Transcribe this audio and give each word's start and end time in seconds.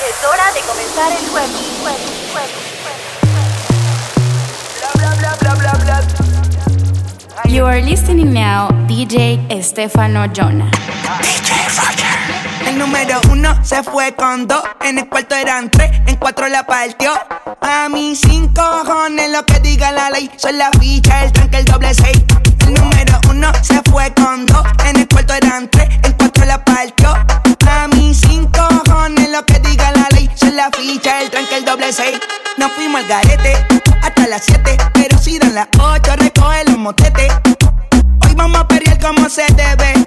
Es 0.00 0.24
hora 0.26 0.52
de 0.52 0.60
comenzar 0.62 1.12
el 1.12 1.28
juego. 1.28 1.54
juego. 2.32 2.74
You 7.46 7.64
are 7.64 7.80
listening 7.80 8.32
now, 8.34 8.68
DJ 8.88 9.38
Estefano 9.48 10.26
Jonah. 10.34 10.68
El 12.66 12.76
número 12.76 13.20
uno 13.30 13.54
se 13.64 13.84
fue 13.84 14.12
con 14.16 14.48
dos. 14.48 14.64
En 14.82 14.98
el 14.98 15.08
cuarto 15.08 15.36
eran 15.36 15.70
tres, 15.70 15.92
en 16.08 16.16
cuatro 16.16 16.48
la 16.48 16.66
partió. 16.66 17.12
A 17.60 17.88
mí 17.88 18.16
cinco 18.16 18.62
cojones 18.84 19.30
lo 19.30 19.46
que 19.46 19.60
diga 19.60 19.92
la 19.92 20.10
ley. 20.10 20.28
Son 20.36 20.58
la 20.58 20.70
ficha, 20.72 21.24
el 21.24 21.32
tranque, 21.32 21.58
el 21.58 21.64
doble 21.66 21.94
seis. 21.94 22.20
El 22.66 22.74
número 22.74 23.20
uno 23.30 23.52
se 23.62 23.80
fue 23.88 24.12
con 24.14 24.44
dos. 24.46 24.66
En 24.86 24.96
el 24.96 25.06
cuarto 25.08 25.34
eran 25.34 25.70
tres, 25.70 25.88
en 26.02 26.12
cuatro 26.14 26.44
la 26.46 26.64
partió. 26.64 27.14
A 27.66 27.88
mí 27.88 28.12
cinco 28.12 28.33
lo 29.34 29.44
que 29.44 29.58
diga 29.68 29.90
la 29.92 30.08
ley. 30.14 30.30
Son 30.36 30.54
la 30.54 30.70
ficha, 30.70 31.20
el 31.20 31.28
tranque, 31.28 31.56
el 31.56 31.64
doble 31.64 31.92
seis. 31.92 32.20
Nos 32.56 32.70
fuimos 32.72 33.00
al 33.00 33.08
garete 33.08 33.54
hasta 34.00 34.28
las 34.28 34.44
siete. 34.44 34.76
Pero 34.92 35.18
si 35.18 35.38
dan 35.40 35.54
las 35.56 35.66
ocho, 35.76 36.14
recoge 36.16 36.64
los 36.66 36.78
motetes. 36.78 37.32
Hoy 38.24 38.34
vamos 38.36 38.60
a 38.60 38.68
perrear 38.68 38.98
como 39.00 39.28
se 39.28 39.44
debe. 39.54 40.06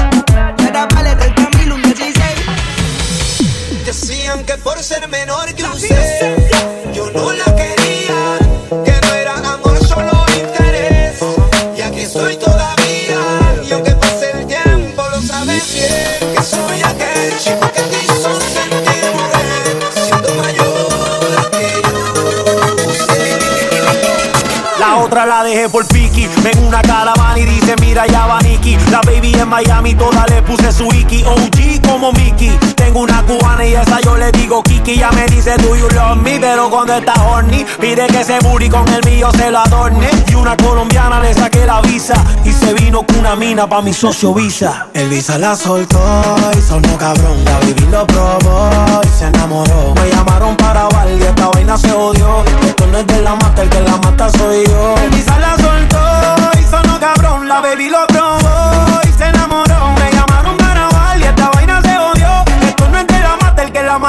Ahora 0.81 0.95
vale 0.95 1.15
30 1.15 1.49
mil 1.59 1.73
un 1.73 1.81
16. 1.83 2.15
Decían 3.85 4.43
que 4.45 4.57
por 4.57 4.81
ser 4.81 5.07
menor 5.09 5.53
que 5.53 5.63
usted, 5.63 6.40
otra 25.11 25.25
la 25.25 25.43
dejé 25.43 25.67
por 25.67 25.85
Piki. 25.87 26.27
Ven 26.41 26.65
una 26.65 26.81
caravana 26.81 27.37
y 27.37 27.45
dice, 27.45 27.75
mira 27.81 28.07
ya 28.07 28.25
va 28.27 28.39
Nicky. 28.39 28.77
La 28.91 29.01
baby 29.01 29.33
en 29.33 29.49
Miami, 29.49 29.93
toda 29.93 30.25
le 30.27 30.41
puse 30.41 30.71
su 30.71 30.85
Iki. 30.85 31.23
OG 31.23 31.85
como 31.85 32.13
Mickey. 32.13 32.57
Tengo 32.75 33.01
una 33.01 33.21
cubana 33.23 33.65
y 33.65 33.73
esa 33.73 33.99
yo 34.01 34.15
le 34.15 34.31
digo 34.31 34.63
Kiki. 34.63 34.95
Ya 34.97 35.11
me 35.11 35.25
dice, 35.25 35.57
do 35.57 35.75
you 35.75 35.89
love 35.89 36.17
me? 36.17 36.39
Pero 36.39 36.69
cuando 36.69 36.93
está 36.93 37.13
horny, 37.25 37.65
pide 37.79 38.07
que 38.07 38.21
ese 38.21 38.39
booty 38.39 38.69
con 38.69 38.87
el 38.87 39.03
mío 39.03 39.29
se 39.35 39.51
lo 39.51 39.59
adorne. 39.59 40.09
Y 40.27 40.35
una 40.35 40.55
colombiana 40.55 41.19
le 41.19 41.33
saqué 41.33 41.65
la 41.65 41.81
visa. 41.81 42.15
Y 42.45 42.53
se 42.53 42.73
vino 42.73 43.03
con 43.03 43.19
una 43.19 43.35
mina 43.35 43.67
pa' 43.67 43.81
mi 43.81 43.93
socio 43.93 44.33
Visa. 44.33 44.87
El 44.93 45.09
Visa 45.09 45.37
la 45.37 45.55
soltó 45.57 45.99
y 46.57 46.61
sonó 46.61 46.97
cabrón. 46.97 47.43
La 47.43 47.59
baby 47.59 47.85
lo 47.91 48.07
probó 48.07 48.69
y 49.03 49.19
se 49.19 49.25
enamoró. 49.25 49.93
Me 49.95 50.09
llamaron 50.09 50.55
para 50.55 50.87
bar 50.87 51.09
y 51.09 51.21
esta 51.21 51.49
vaina 51.49 51.77
se 51.77 51.91
odió. 51.91 52.43
Esto 52.65 52.87
no 52.87 52.97
es 52.97 53.07
de 53.07 53.21
la 53.21 53.35
mata, 53.35 53.61
el 53.61 53.69
que 53.69 53.81
la 53.81 53.97
mata 53.97 54.29
soy 54.29 54.63
yo. 54.65 55.00
El 55.01 55.09
Visa 55.09 55.39
la 55.39 55.57
soltó 55.57 56.59
y 56.59 56.63
sonó 56.63 56.99
cabrón. 56.99 57.47
La 57.47 57.61
baby 57.61 57.89
lo 57.89 58.10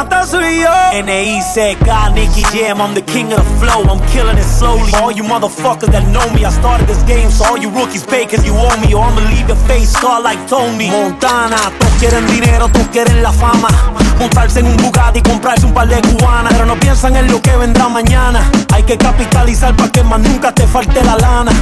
mata, 0.02 0.26
soy 0.26 0.60
yo. 0.60 0.70
N.I.C.K. 0.92 2.14
Nicky 2.14 2.42
Jam, 2.52 2.80
I'm 2.80 2.94
the 2.94 3.02
king 3.02 3.32
of 3.32 3.38
the 3.38 3.56
flow. 3.60 3.82
I'm 3.84 4.00
killing 4.08 4.36
it 4.36 4.44
slowly. 4.44 4.92
All 4.94 5.12
you 5.12 5.22
motherfuckers 5.22 5.90
that 5.92 6.06
know 6.08 6.26
me, 6.34 6.44
I 6.44 6.50
started 6.50 6.86
this 6.86 7.02
game. 7.04 7.30
So 7.30 7.44
all 7.44 7.58
you 7.58 7.70
rookies 7.70 8.04
cause 8.04 8.44
you 8.44 8.54
owe 8.54 8.76
me. 8.80 8.94
Or 8.94 9.04
I'ma 9.04 9.20
leave 9.30 9.48
your 9.48 9.60
face 9.68 9.92
scarred 9.92 10.24
like 10.24 10.40
Tony. 10.48 10.90
Montana, 10.90 11.56
todos 11.78 11.94
quieren 11.98 12.26
dinero, 12.26 12.68
todos 12.68 12.88
quieren 12.88 13.22
la 13.22 13.32
fama. 13.32 13.68
Montarse 14.18 14.60
en 14.60 14.66
un 14.66 14.76
Bugatti 14.76 15.20
y 15.20 15.22
comprarse 15.22 15.66
un 15.66 15.74
par 15.74 15.88
de 15.88 16.00
cubanas. 16.02 16.52
Pero 16.52 16.66
no 16.66 16.78
piensan 16.78 17.16
en 17.16 17.30
lo 17.30 17.40
que 17.40 17.56
vendrá 17.56 17.88
mañana. 17.88 18.40
Hay 18.72 18.82
que 18.82 18.96
capitalizar 18.98 19.74
para 19.76 19.90
que 19.90 20.02
más 20.02 20.20
nunca 20.20 20.52
te 20.52 20.66
falte 20.66 21.02
la 21.04 21.16
lana. 21.16 21.52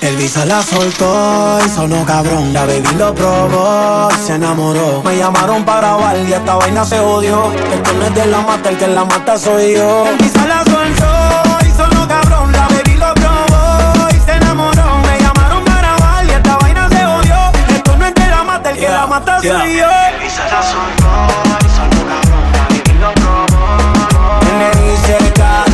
El 0.00 0.16
Visa 0.16 0.44
la 0.44 0.62
soltó 0.62 1.58
y 1.64 1.68
sonó 1.68 2.04
cabrón. 2.04 2.52
La 2.52 2.64
baby 2.66 2.88
lo 2.96 3.14
probó 3.14 4.08
y 4.16 4.26
se 4.26 4.34
enamoró. 4.34 5.02
Me 5.02 5.16
llamaron 5.16 5.64
para 5.64 5.96
bar 5.96 6.16
y 6.18 6.32
esta 6.32 6.54
vaina 6.54 6.84
se 6.84 7.00
odió. 7.00 7.52
Esto 7.52 7.92
no 7.94 8.04
es 8.04 8.14
de 8.14 8.26
la 8.26 8.40
mata, 8.42 8.68
el 8.70 8.78
que 8.78 8.86
la 8.86 9.04
mata 9.04 9.36
soy 9.36 9.74
yo. 9.74 10.06
El 10.06 10.16
Visa 10.18 10.46
la 10.46 10.64
soltó 10.64 11.66
y 11.66 11.70
sonó 11.76 12.06
cabrón. 12.06 12.52
La 12.52 12.68
baby 12.68 12.94
lo 12.96 13.12
probó 13.14 14.08
y 14.10 14.20
se 14.20 14.32
enamoró. 14.32 14.98
Me 15.02 15.18
llamaron 15.20 15.64
para 15.64 15.96
bar 15.96 16.24
y 16.24 16.30
esta 16.30 16.56
vaina 16.58 16.88
se 16.88 17.04
odió. 17.04 17.36
Esto 17.68 17.96
no 17.96 18.06
es 18.06 18.14
de 18.14 18.28
la 18.28 18.44
mata, 18.44 18.70
el 18.70 18.78
que 18.78 18.88
la 18.88 19.06
mata 19.06 19.40
soy 19.40 19.48
yo. 19.78 19.88
El 19.88 20.20
Visa 20.22 20.44
la 20.48 20.62
soltó 20.62 21.10
y 21.66 21.68
sonó 21.76 22.00
cabrón. 22.06 22.52
La 22.52 22.62
baby 22.68 22.98
lo 23.00 23.12
probó. 23.14 24.40
N.I.C.K. 24.42 25.64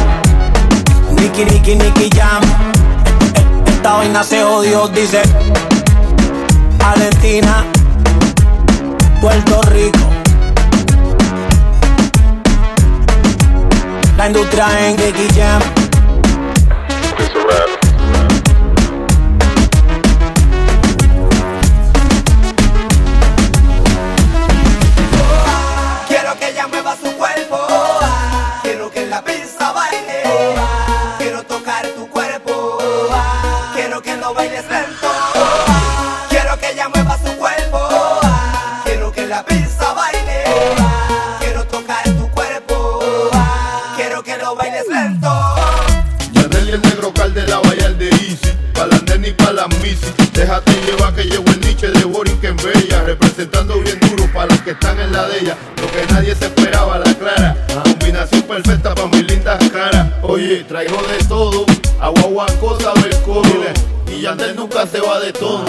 Nicky, 1.10 1.44
Nicky, 1.44 1.74
Nicky 1.76 2.10
Jam. 2.16 2.63
Esta 3.84 3.96
vaina 3.98 4.24
se 4.24 4.42
odió, 4.42 4.88
dice 4.88 5.20
Argentina, 6.82 7.66
Puerto 9.20 9.60
Rico. 9.60 9.98
La 14.16 14.28
industria 14.28 14.88
en 14.88 14.96
Jam. 15.36 15.83
Lo 55.14 55.92
que 55.92 56.12
nadie 56.12 56.34
se 56.34 56.46
esperaba, 56.46 56.98
la 56.98 57.14
clara. 57.14 57.56
Combinación 57.84 58.42
perfecta 58.42 58.96
pa' 58.96 59.06
mis 59.06 59.22
lindas 59.22 59.70
caras. 59.70 60.08
Oye, 60.22 60.64
traigo 60.64 61.00
de 61.02 61.24
todo. 61.28 61.66
Agua, 62.00 62.46
cosa, 62.60 62.92
del 62.94 63.16
codo. 63.22 63.44
Y 64.08 64.22
Yandel 64.22 64.56
nunca 64.56 64.84
se 64.88 65.00
va 65.00 65.20
de 65.20 65.32
todo. 65.32 65.64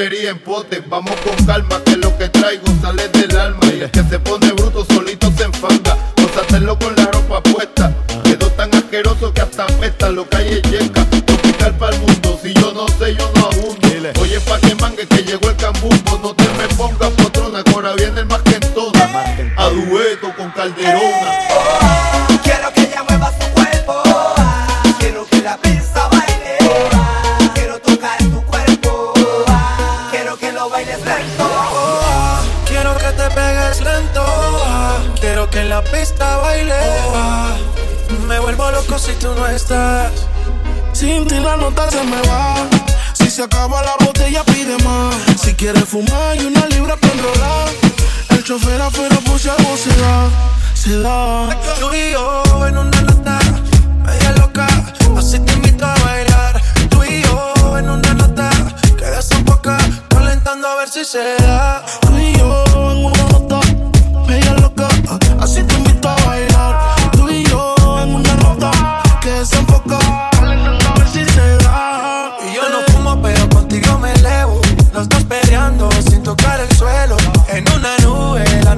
En 0.00 0.38
pote. 0.38 0.80
Vamos 0.86 1.14
con 1.22 1.44
calma, 1.44 1.82
que 1.84 1.96
lo 1.96 2.16
que 2.16 2.28
traigo 2.28 2.64
sale 2.80 3.08
del 3.08 3.36
alma. 3.36 3.60
Y 3.66 3.80
el 3.80 3.90
que 3.90 4.02
se 4.04 4.18
pone 4.20 4.52
bruto 4.52 4.84
solito 4.84 5.30
se 5.36 5.44
enfanga. 5.44 5.96
Gózatelo 6.16 6.78
con 6.78 6.94
la 6.94 7.06
ropa 7.06 7.42
puesta. 7.42 7.92
Quedó 8.22 8.48
tan 8.52 8.72
asqueroso 8.74 9.32
que 9.32 9.40
hasta 9.40 9.64
apesta. 9.64 10.10
Lo 10.10 10.28
que 10.28 10.36
hay 10.36 10.48
es 10.52 10.70
yeca. 10.70 11.04
Tropical 11.26 11.76
para 11.78 11.96
el 11.96 12.02
mundo. 12.02 12.38
Si 12.40 12.54
yo 12.54 12.72
no 12.72 12.86
sé, 12.88 13.16
yo 13.16 13.30
no 13.34 13.46
abundo. 13.46 13.88
Oye, 14.20 14.40
pa' 14.40 14.60
que 14.60 14.74
mangue 14.76 15.06
que 15.06 15.22
llegó 15.24 15.50
el 15.50 15.56
cambumbo. 15.56 16.18
No 16.22 16.32
te 16.34 16.44
me 16.44 16.68
pongas 16.76 17.10
potrona, 17.10 17.62
ahora 17.74 17.94
viene 17.94 18.20
el 18.20 18.26
más 18.26 18.42
que 18.42 18.54
en. 18.54 19.52
¿A 19.56 19.68
dueto 19.68 20.32
con 20.36 20.50
Calderona. 20.52 21.37
Si 43.12 43.28
se 43.28 43.42
acaba 43.42 43.82
la 43.82 43.94
botella, 44.02 44.42
pide 44.44 44.76
más. 44.84 45.14
Si 45.38 45.52
quieres 45.54 45.84
fumar 45.84 46.34
y 46.36 46.46
una 46.46 46.64
libra 46.66 46.96
para 46.96 47.12
enrolar. 47.12 47.68
El 48.30 48.42
chofer 48.42 48.80
afuera 48.80 49.16
por 49.26 49.38
si 49.38 49.50
algo 49.50 49.76
se 49.76 49.90
da. 50.00 50.30
Se 50.72 50.98
da. 51.00 51.48
Tú 51.78 51.92
y 51.92 52.12
yo 52.12 52.66
en 52.66 52.78
una 52.78 53.02
nota 53.02 53.38
media 54.02 54.32
loca. 54.38 54.66
Así 55.18 55.38
te 55.40 55.52
invito 55.52 55.84
a 55.84 55.94
bailar. 56.06 56.62
Tú 56.88 57.04
y 57.04 57.22
yo 57.22 57.76
en 57.78 57.90
una 57.90 58.14
nota 58.14 58.48
que 58.96 59.04
desenfoca. 59.04 59.76
Calentando 60.08 60.68
a 60.68 60.76
ver 60.76 60.88
si 60.88 61.04
se 61.04 61.36
da. 61.36 61.84
Tú 62.00 62.16
y 62.16 62.32
yo 62.38 62.64
en 62.92 63.04
una 63.04 63.24
nota 63.24 63.60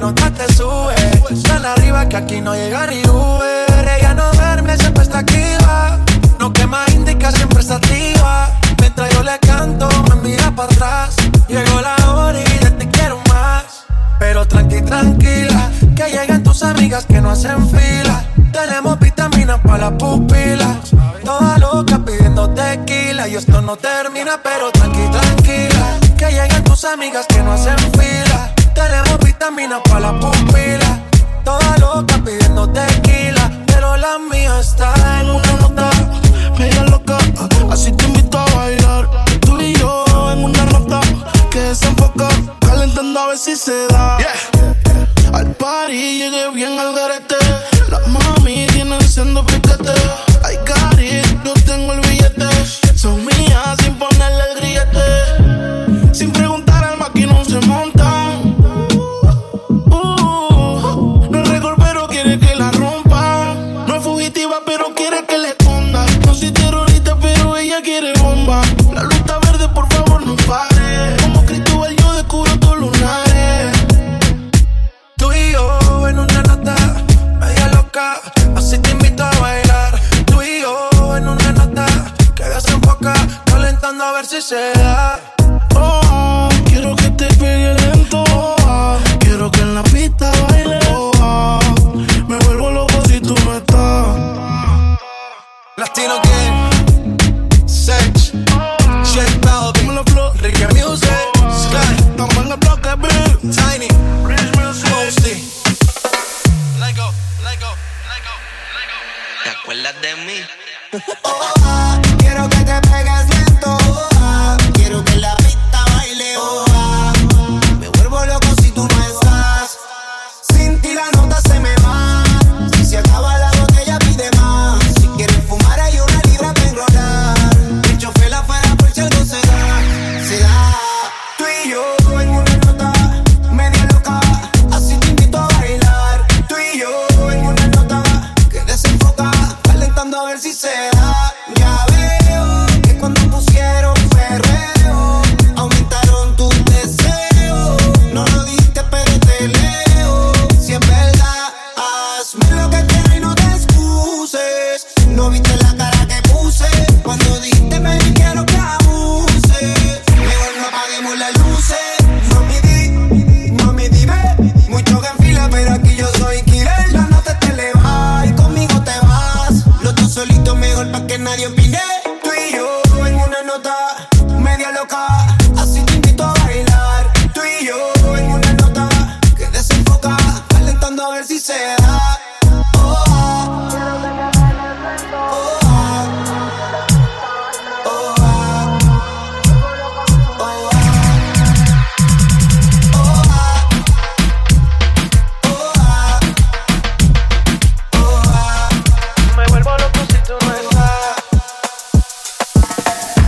nota 0.01 0.31
te 0.31 0.51
sube. 0.53 0.95
Tan 1.43 1.63
arriba 1.63 2.09
que 2.09 2.17
aquí 2.17 2.41
no 2.41 2.55
llega 2.55 2.87
ni 2.87 3.01
Uber. 3.03 3.87
Ella 3.97 4.13
no 4.15 4.31
duerme, 4.31 4.75
siempre 4.77 5.03
está 5.03 5.19
activa. 5.19 5.99
No 6.39 6.51
quema 6.51 6.83
indica, 6.91 7.31
siempre 7.31 7.61
está 7.61 7.75
activa. 7.75 8.49
Mientras 8.79 9.13
yo 9.13 9.23
le 9.23 9.37
canto, 9.39 9.87
me 10.09 10.15
mira 10.27 10.51
para 10.51 10.73
atrás. 10.73 11.15
Llegó 11.47 11.81
la 11.81 11.95
hora 12.11 12.39
y 12.39 12.63
ya 12.63 12.71
te 12.77 12.89
quiero 12.89 13.21
más. 13.29 13.85
Pero 14.19 14.47
tranqui, 14.47 14.81
tranquila, 14.81 15.69
que 15.95 16.05
lleguen 16.09 16.43
tus 16.43 16.63
amigas 16.63 17.05
que 17.05 17.21
no 17.21 17.29
hacen 17.29 17.69
fila. 17.69 18.25
Tenemos 18.51 18.99
vitaminas 18.99 19.59
para 19.59 19.89
la 19.91 19.97
pupila. 19.97 20.79
Toda 21.23 21.57
loca 21.59 21.99
pidiendo 22.03 22.49
tequila. 22.49 23.27
Y 23.27 23.35
esto 23.35 23.61
no 23.61 23.75
termina, 23.77 24.39
pero 24.43 24.71
tranqui, 24.71 25.07
tranquila. 25.11 25.99
Que 26.17 26.31
lleguen 26.31 26.63
tus 26.63 26.83
amigas 26.85 27.27
que 27.27 27.41
no 27.43 27.53
hacen 27.53 27.77
fila. 27.93 28.51
Tenemos 28.87 29.19
vitaminas 29.19 29.81
para 29.81 30.11
la 30.11 30.19
pupila. 30.19 30.99
Toda 31.45 31.77
loca 31.77 32.19
pidiendo 32.25 32.67
tequila. 32.69 33.51
Pero 33.67 33.95
la 33.97 34.17
mía 34.17 34.59
está 34.59 34.93
en 35.21 35.29
una 35.29 35.53
nota. 35.53 35.89
media 36.57 36.83
loca, 36.85 37.17
así 37.71 37.91
te 37.91 38.05
invito 38.05 38.39
a 38.39 38.45
bailar. 38.55 39.09
Tú 39.41 39.59
y 39.61 39.73
yo 39.75 40.05
en 40.31 40.43
una 40.43 40.65
nota 40.65 40.99
que 41.51 41.59
desenfoca, 41.59 42.27
calentando 42.59 43.19
a 43.19 43.27
ver 43.27 43.37
si 43.37 43.55
se 43.55 43.87
da. 43.87 44.17
Al 45.33 45.55
party 45.55 46.19
llegué 46.19 46.49
bien 46.53 46.79
al 46.79 46.93
garete. 46.93 47.37
Las 47.89 48.07
mami 48.07 48.65
tienen 48.67 49.01
siendo 49.01 49.45
piquete. 49.45 49.93
Ay, 50.43 50.57
cari, 50.65 51.21
yo 51.45 51.53
tengo 51.65 51.93
el 51.93 52.01
billete. 52.01 52.47
Son 52.95 53.23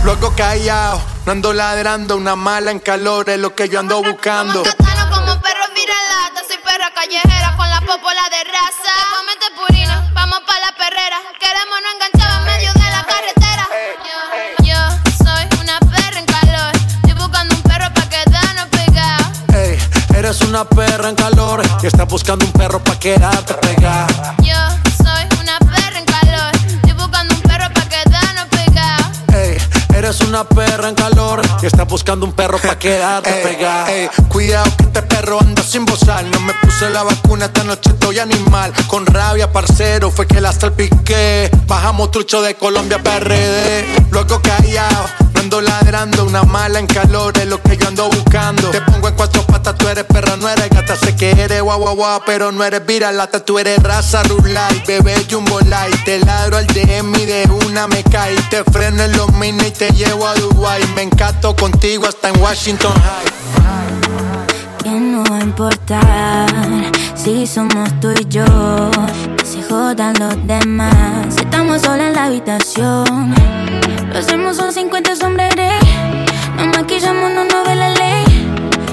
Luego 0.04 0.34
callado, 0.36 1.00
no 1.24 1.32
ando 1.32 1.54
ladrando, 1.54 2.16
una 2.16 2.36
mala 2.36 2.70
en 2.70 2.78
calor 2.78 3.30
es 3.30 3.38
lo 3.38 3.54
que 3.54 3.70
yo 3.70 3.80
ando 3.80 4.02
buscando. 4.02 4.62
Catano 4.62 5.08
como 5.10 5.40
perro 5.40 5.64
viralata, 5.74 6.42
soy 6.46 6.58
perra 6.58 6.92
callejera 6.94 7.56
con 7.56 7.68
la 7.70 7.80
popola 7.80 8.20
de 8.30 8.44
raza. 8.44 8.92
Te 9.00 9.16
comete 9.16 9.46
purina, 9.56 10.10
vamos 10.12 10.40
pa' 10.46 10.60
la 10.60 10.72
perrera. 10.76 11.16
Queremos 11.40 11.78
no 11.82 11.88
enganchar 11.94 12.38
en 12.38 12.44
medio 12.44 12.72
de 12.74 12.90
la 12.90 13.02
carretera. 13.02 13.66
Yo, 14.60 14.64
yo 14.64 15.24
soy 15.24 15.60
una 15.62 15.78
perra 15.80 16.18
en 16.18 16.26
calor. 16.26 16.72
Estoy 16.76 17.14
buscando 17.14 17.54
un 17.54 17.62
perro 17.62 17.94
pa' 17.94 18.08
quedarnos 18.10 18.66
pegados. 18.66 19.26
Ey, 19.54 19.78
eres 20.14 20.40
una 20.42 20.64
perra 20.66 21.08
en 21.08 21.16
calor 21.16 21.62
y 21.82 21.86
estás 21.86 22.06
buscando 22.06 22.44
un 22.44 22.52
perro 22.52 22.78
pa' 22.84 22.98
quedarte 22.98 23.54
pegada. 23.54 24.34
Yo 24.42 24.63
eres 30.14 30.20
es 30.20 30.28
una 30.28 30.44
perra 30.44 30.88
en 30.88 30.94
calor 30.94 31.42
y 31.62 31.66
está 31.66 31.84
buscando 31.84 32.26
un 32.26 32.32
perro 32.32 32.58
para 32.58 32.78
quedarte 32.78 33.30
pegado. 33.42 33.90
cuidado 34.28 34.64
que 34.76 34.84
este 34.84 35.02
perro 35.02 35.40
anda 35.40 35.62
sin 35.62 35.84
bozar. 35.84 36.24
No 36.24 36.40
me 36.40 36.52
puse 36.54 36.90
la 36.90 37.02
vacuna, 37.02 37.46
esta 37.46 37.64
noche 37.64 37.90
estoy 37.90 38.18
animal. 38.18 38.72
Con 38.86 39.06
rabia, 39.06 39.52
parcero, 39.52 40.10
fue 40.10 40.26
que 40.26 40.40
la 40.40 40.52
salpiqué. 40.52 41.50
Bajamos 41.66 42.10
trucho 42.10 42.42
de 42.42 42.54
Colombia, 42.54 43.02
PRD. 43.02 43.84
Luego 44.10 44.40
callado, 44.42 45.06
no 45.34 45.40
ando 45.40 45.60
ladrando. 45.60 46.24
Una 46.24 46.42
mala 46.44 46.78
en 46.78 46.86
calor 46.86 47.36
es 47.38 47.46
lo 47.46 47.60
que 47.60 47.76
yo 47.76 47.88
ando 47.88 48.08
buscando. 48.08 48.70
Te 48.70 48.80
pongo 48.80 49.08
en 49.08 49.14
cuatro 49.14 49.42
patas, 49.46 49.74
tú 49.76 49.88
eres 49.88 50.04
perra, 50.04 50.36
no 50.36 50.48
eres 50.48 50.70
gata. 50.70 50.96
Sé 50.96 51.14
que 51.16 51.30
eres 51.30 51.62
guau 51.62 51.78
guau 51.78 51.96
guau, 51.96 52.22
pero 52.24 52.52
no 52.52 52.64
eres 52.64 52.84
viralata. 52.86 53.44
Tú 53.44 53.58
eres 53.58 53.82
raza 53.82 54.22
rulay, 54.22 54.82
bebé 54.86 55.14
jumbo 55.30 55.60
light. 55.60 56.04
Te 56.04 56.18
ladro 56.20 56.56
al 56.56 56.66
DM 56.66 57.14
y 57.16 57.26
de 57.26 57.48
una 57.66 57.86
me 57.86 58.02
cae. 58.04 58.36
Te 58.50 58.64
freno 58.64 59.02
en 59.02 59.12
los 59.16 59.32
mini 59.34 59.66
y 59.66 59.70
te 59.70 59.90
llevo 59.90 60.26
a 60.26 60.34
Dubai. 60.34 60.82
Me 60.94 61.02
encanto 61.02 61.54
contigo 61.56 62.06
hasta 62.06 62.28
en 62.30 62.40
Washington 62.40 62.92
High. 62.92 63.34
Que 64.82 64.90
no 64.90 65.24
va 65.24 65.38
a 65.38 65.40
importar 65.40 66.92
si 67.14 67.46
somos 67.46 67.88
tú 68.00 68.12
y 68.12 68.26
yo. 68.28 68.44
Se 69.44 69.62
jodan 69.62 70.14
los 70.18 70.46
demás. 70.46 71.36
Estamos 71.36 71.80
solos 71.80 72.06
en 72.06 72.12
la 72.12 72.24
habitación. 72.24 73.34
Lo 74.14 74.20
hacemos 74.20 74.56
son 74.56 74.72
50 74.72 75.16
sombreros. 75.16 75.74
Nos 76.56 76.68
maquillamos, 76.68 77.32
no 77.32 77.44
nos 77.46 77.66
ve 77.66 77.74
la 77.74 77.88
ley. 77.90 78.24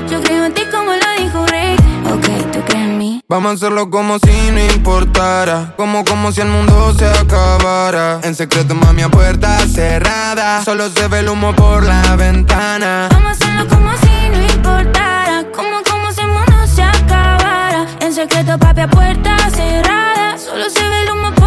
Yo 0.09 0.19
creo 0.23 0.45
en 0.45 0.53
ti 0.55 0.63
como 0.71 0.93
lo 0.93 1.23
dijo 1.23 1.45
Rick. 1.45 1.79
Ok, 2.11 2.51
tú 2.51 2.59
crees 2.65 2.85
en 2.85 2.97
mí. 2.97 3.21
Vamos 3.29 3.51
a 3.51 3.53
hacerlo 3.53 3.91
como 3.91 4.17
si 4.17 4.49
no 4.49 4.59
importara. 4.73 5.75
Como, 5.77 6.03
como 6.05 6.31
si 6.31 6.41
el 6.41 6.47
mundo 6.47 6.95
se 6.97 7.05
acabara. 7.07 8.19
En 8.23 8.33
secreto, 8.33 8.73
mami, 8.73 9.03
a 9.03 9.09
puerta 9.09 9.59
cerrada. 9.67 10.65
Solo 10.65 10.89
se 10.89 11.07
ve 11.07 11.19
el 11.19 11.29
humo 11.29 11.55
por 11.55 11.83
la 11.83 12.15
ventana. 12.15 13.07
Vamos 13.11 13.27
a 13.27 13.31
hacerlo 13.33 13.67
como 13.67 13.91
si 13.97 14.29
no 14.31 14.41
importara. 14.55 15.45
Como, 15.55 15.83
como 15.87 16.11
si 16.13 16.21
el 16.21 16.29
mundo 16.29 16.65
se 16.65 16.81
acabara. 16.81 17.85
En 17.99 18.11
secreto, 18.11 18.57
papi, 18.57 18.81
a 18.81 18.87
puerta 18.87 19.37
cerrada. 19.51 20.35
Solo 20.39 20.67
se 20.67 20.81
ve 20.81 21.03
el 21.03 21.11
humo 21.11 21.25
por 21.25 21.25
la 21.25 21.29
ventana. 21.29 21.40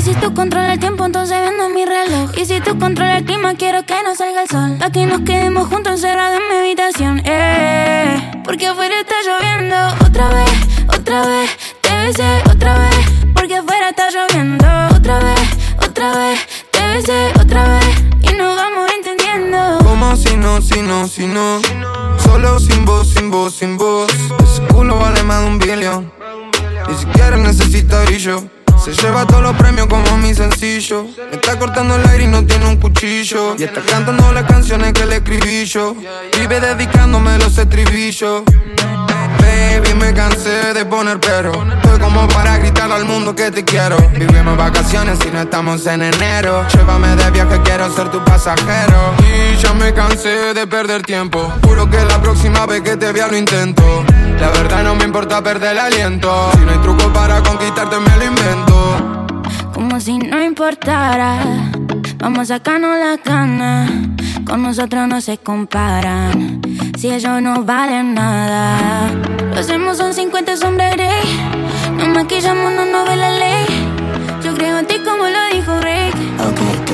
Papi, 0.00 0.14
si 0.14 0.20
tú 0.20 0.34
controlas 0.34 0.72
el 0.72 0.80
tiempo, 0.80 1.04
entonces 1.04 1.36
vendo 1.40 1.68
mi 1.68 1.84
reloj. 1.84 2.30
Y 2.36 2.46
si 2.46 2.60
tú 2.60 2.78
controlas 2.78 3.18
el 3.18 3.24
clima, 3.24 3.54
quiero 3.54 3.84
que 3.84 3.94
no 4.02 4.14
salga 4.14 4.42
el 4.42 4.48
sol. 4.48 4.76
Pa' 4.78 4.90
que 4.90 5.04
nos 5.04 5.20
quedemos 5.22 5.68
juntos 5.68 5.92
encerrados 5.94 6.38
en 6.38 6.48
mi 6.48 6.54
habitación. 6.60 7.22
Eh, 7.24 8.42
porque 8.44 8.66
afuera 8.66 8.94
está 9.00 9.14
lloviendo. 9.26 9.76
Otra 10.06 10.28
vez, 10.30 10.50
otra 10.88 11.26
vez, 11.26 11.50
te 11.82 11.94
besé 12.06 12.42
otra 12.50 12.78
vez. 12.78 12.96
Porque 13.34 13.56
afuera 13.56 13.90
está 13.90 14.10
lloviendo. 14.10 14.66
Otra 14.96 15.18
vez, 15.18 15.40
otra 15.86 16.16
vez, 16.16 16.40
te 16.70 16.86
besé 16.86 17.32
otra 17.38 17.68
vez. 17.68 18.04
Y 18.22 18.32
nos 18.34 18.56
vamos 18.56 18.90
entendiendo. 18.96 19.78
Como 19.84 20.16
si 20.16 20.36
no, 20.36 20.62
si 20.62 20.80
no, 20.82 21.08
si 21.08 21.26
no. 21.26 21.60
Solo 22.18 22.58
sin 22.58 22.84
voz, 22.84 23.12
sin 23.12 23.30
voz, 23.30 23.54
sin 23.54 23.76
voz. 23.76 24.10
Ese 24.42 24.62
culo 24.72 24.98
vale 24.98 25.22
más 25.24 25.42
de 25.42 25.46
un 25.46 25.58
billón. 25.58 26.12
Ni 26.88 26.94
siquiera 26.96 27.36
necesita 27.36 28.02
brillo. 28.04 28.59
Se 28.82 28.92
lleva 28.94 29.26
todos 29.26 29.42
los 29.42 29.56
premios 29.56 29.88
como 29.88 30.16
mi 30.16 30.34
sencillo. 30.34 31.04
Me 31.30 31.36
está 31.36 31.58
cortando 31.58 31.96
el 31.96 32.08
aire 32.08 32.24
y 32.24 32.26
no 32.28 32.46
tiene 32.46 32.66
un 32.66 32.76
cuchillo. 32.76 33.54
Y 33.58 33.64
está 33.64 33.82
cantando 33.82 34.32
las 34.32 34.44
canciones 34.44 34.94
que 34.94 35.04
le 35.04 35.16
escribí 35.16 35.66
yo. 35.66 35.94
Vive 36.38 36.60
dedicándome 36.60 37.36
los 37.38 37.58
estribillos. 37.58 38.42
Baby, 39.38 39.94
me 39.94 40.14
cansé 40.14 40.72
de 40.72 40.86
poner 40.86 41.20
pero. 41.20 41.52
Estoy 41.52 41.98
como 41.98 42.26
para 42.28 42.56
gritar 42.56 42.90
al 42.90 43.04
mundo 43.04 43.34
que 43.34 43.50
te 43.50 43.64
quiero. 43.64 43.98
Vivimos 44.16 44.56
vacaciones 44.56 45.18
y 45.26 45.30
no 45.30 45.42
estamos 45.42 45.86
en 45.86 46.02
enero. 46.02 46.66
Llévame 46.74 47.16
de 47.16 47.30
viaje, 47.32 47.60
quiero 47.62 47.94
ser 47.94 48.08
tu 48.10 48.24
pasajero. 48.24 49.14
Y 49.18 49.56
ya 49.58 49.74
me 49.74 49.92
cansé 49.92 50.54
de 50.54 50.66
perder 50.66 51.02
tiempo. 51.02 51.52
Juro 51.66 51.90
que 51.90 52.02
la 52.02 52.20
próxima 52.22 52.64
vez 52.64 52.80
que 52.80 52.96
te 52.96 53.12
vea 53.12 53.28
lo 53.28 53.36
intento. 53.36 53.82
La 54.40 54.48
verdad 54.48 54.82
no 54.82 54.94
me 54.94 55.04
importa 55.04 55.42
perder 55.42 55.72
el 55.72 55.78
aliento. 55.78 56.50
Si 56.54 56.60
no 56.60 56.72
hay 56.72 56.78
truco 56.78 57.12
para 57.12 57.42
conquistarte, 57.42 57.96
me 58.00 58.16
lo 58.16 58.24
invento. 58.24 59.26
Como 59.74 60.00
si 60.00 60.18
no 60.18 60.42
importara. 60.42 61.70
Vamos 62.16 62.50
a 62.50 62.56
sacarnos 62.56 62.98
la 62.98 63.18
cana. 63.18 63.86
Con 64.46 64.62
nosotros 64.62 65.06
no 65.08 65.20
se 65.20 65.36
comparan. 65.38 66.62
Si 66.98 67.10
ellos 67.10 67.42
no 67.42 67.64
valen 67.64 68.14
nada. 68.14 69.10
Lo 69.52 69.60
hacemos 69.60 69.98
son 69.98 70.14
50 70.14 70.56
sombras 70.56 70.94
grey. 70.96 71.22
Nos 71.96 72.08
maquillamos, 72.08 72.72
no 72.72 72.86
nos 72.86 73.08
ve 73.08 73.16
la 73.16 73.30
ley. 73.30 73.66
Yo 74.42 74.54
creo 74.54 74.78
en 74.78 74.86
ti 74.86 74.94
como 75.04 75.24
lo 75.24 75.54
dijo 75.54 75.80
Rick. 75.80 76.14
Ok, 76.40 76.89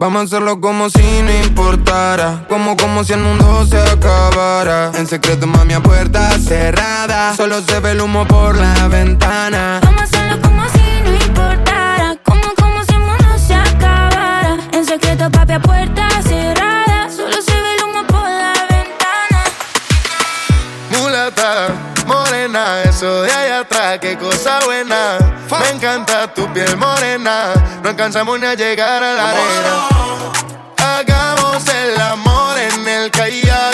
Vamos 0.00 0.20
a 0.20 0.24
hacerlo 0.26 0.60
como 0.60 0.88
si 0.90 1.22
no 1.22 1.32
importara. 1.44 2.46
Como, 2.48 2.76
como 2.76 3.02
si 3.02 3.14
el 3.14 3.18
mundo 3.18 3.66
se 3.66 3.78
acabara. 3.80 4.92
En 4.94 5.08
secreto, 5.08 5.48
mami, 5.48 5.74
a 5.74 5.80
puerta 5.80 6.30
cerrada. 6.38 7.34
Solo 7.34 7.60
se 7.62 7.80
ve 7.80 7.90
el 7.90 8.00
humo 8.00 8.24
por 8.24 8.56
la 8.56 8.86
ventana. 8.86 9.80
Vamos 9.82 10.02
a 10.02 10.04
hacerlo 10.04 10.40
como 10.40 10.62
si 10.68 11.02
no 11.02 11.14
importara. 11.26 12.16
Como, 12.22 12.42
como 12.54 12.84
si 12.84 12.92
el 12.94 13.00
mundo 13.00 13.38
se 13.44 13.54
acabara. 13.56 14.56
En 14.70 14.84
secreto, 14.84 15.28
papi, 15.32 15.54
a 15.54 15.60
puerta 15.60 16.08
cerrada. 16.22 17.10
Solo 17.10 17.42
se 17.42 17.60
ve 17.60 17.74
el 17.74 17.82
humo 17.82 18.06
por 18.06 18.22
la 18.22 18.52
ventana. 18.70 19.42
mulata, 20.96 21.68
morena, 22.06 22.82
eso 22.84 23.22
de 23.22 23.32
allá 23.32 23.47
atrás, 23.58 23.98
qué 24.00 24.16
cosa 24.16 24.60
buena. 24.64 25.18
Me 25.60 25.70
encanta 25.70 26.32
tu 26.32 26.50
piel 26.52 26.76
morena, 26.76 27.52
no 27.82 27.88
alcanzamos 27.90 28.38
ni 28.38 28.46
a 28.46 28.54
llegar 28.54 29.02
a 29.02 29.14
la 29.14 29.30
arena. 29.30 29.88
Hagamos 30.76 31.62
el 31.68 32.00
amor 32.00 32.58
en 32.58 32.88
el 32.88 33.10
kayak. 33.10 33.67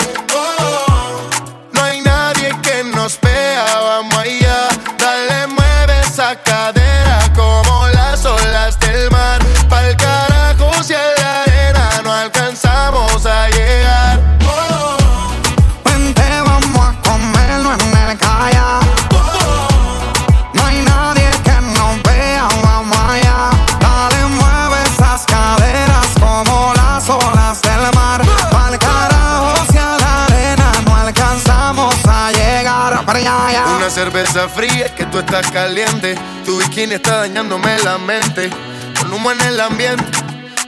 Cerveza 34.15 34.47
fría 34.47 34.95
que 34.95 35.05
tú 35.07 35.19
estás 35.19 35.51
caliente. 35.51 36.15
Tu 36.45 36.57
bikini 36.57 36.95
está 36.95 37.17
dañándome 37.17 37.77
la 37.83 37.97
mente. 37.97 38.49
Con 38.97 39.11
humo 39.11 39.31
en 39.31 39.41
el 39.41 39.59
ambiente. 39.59 40.05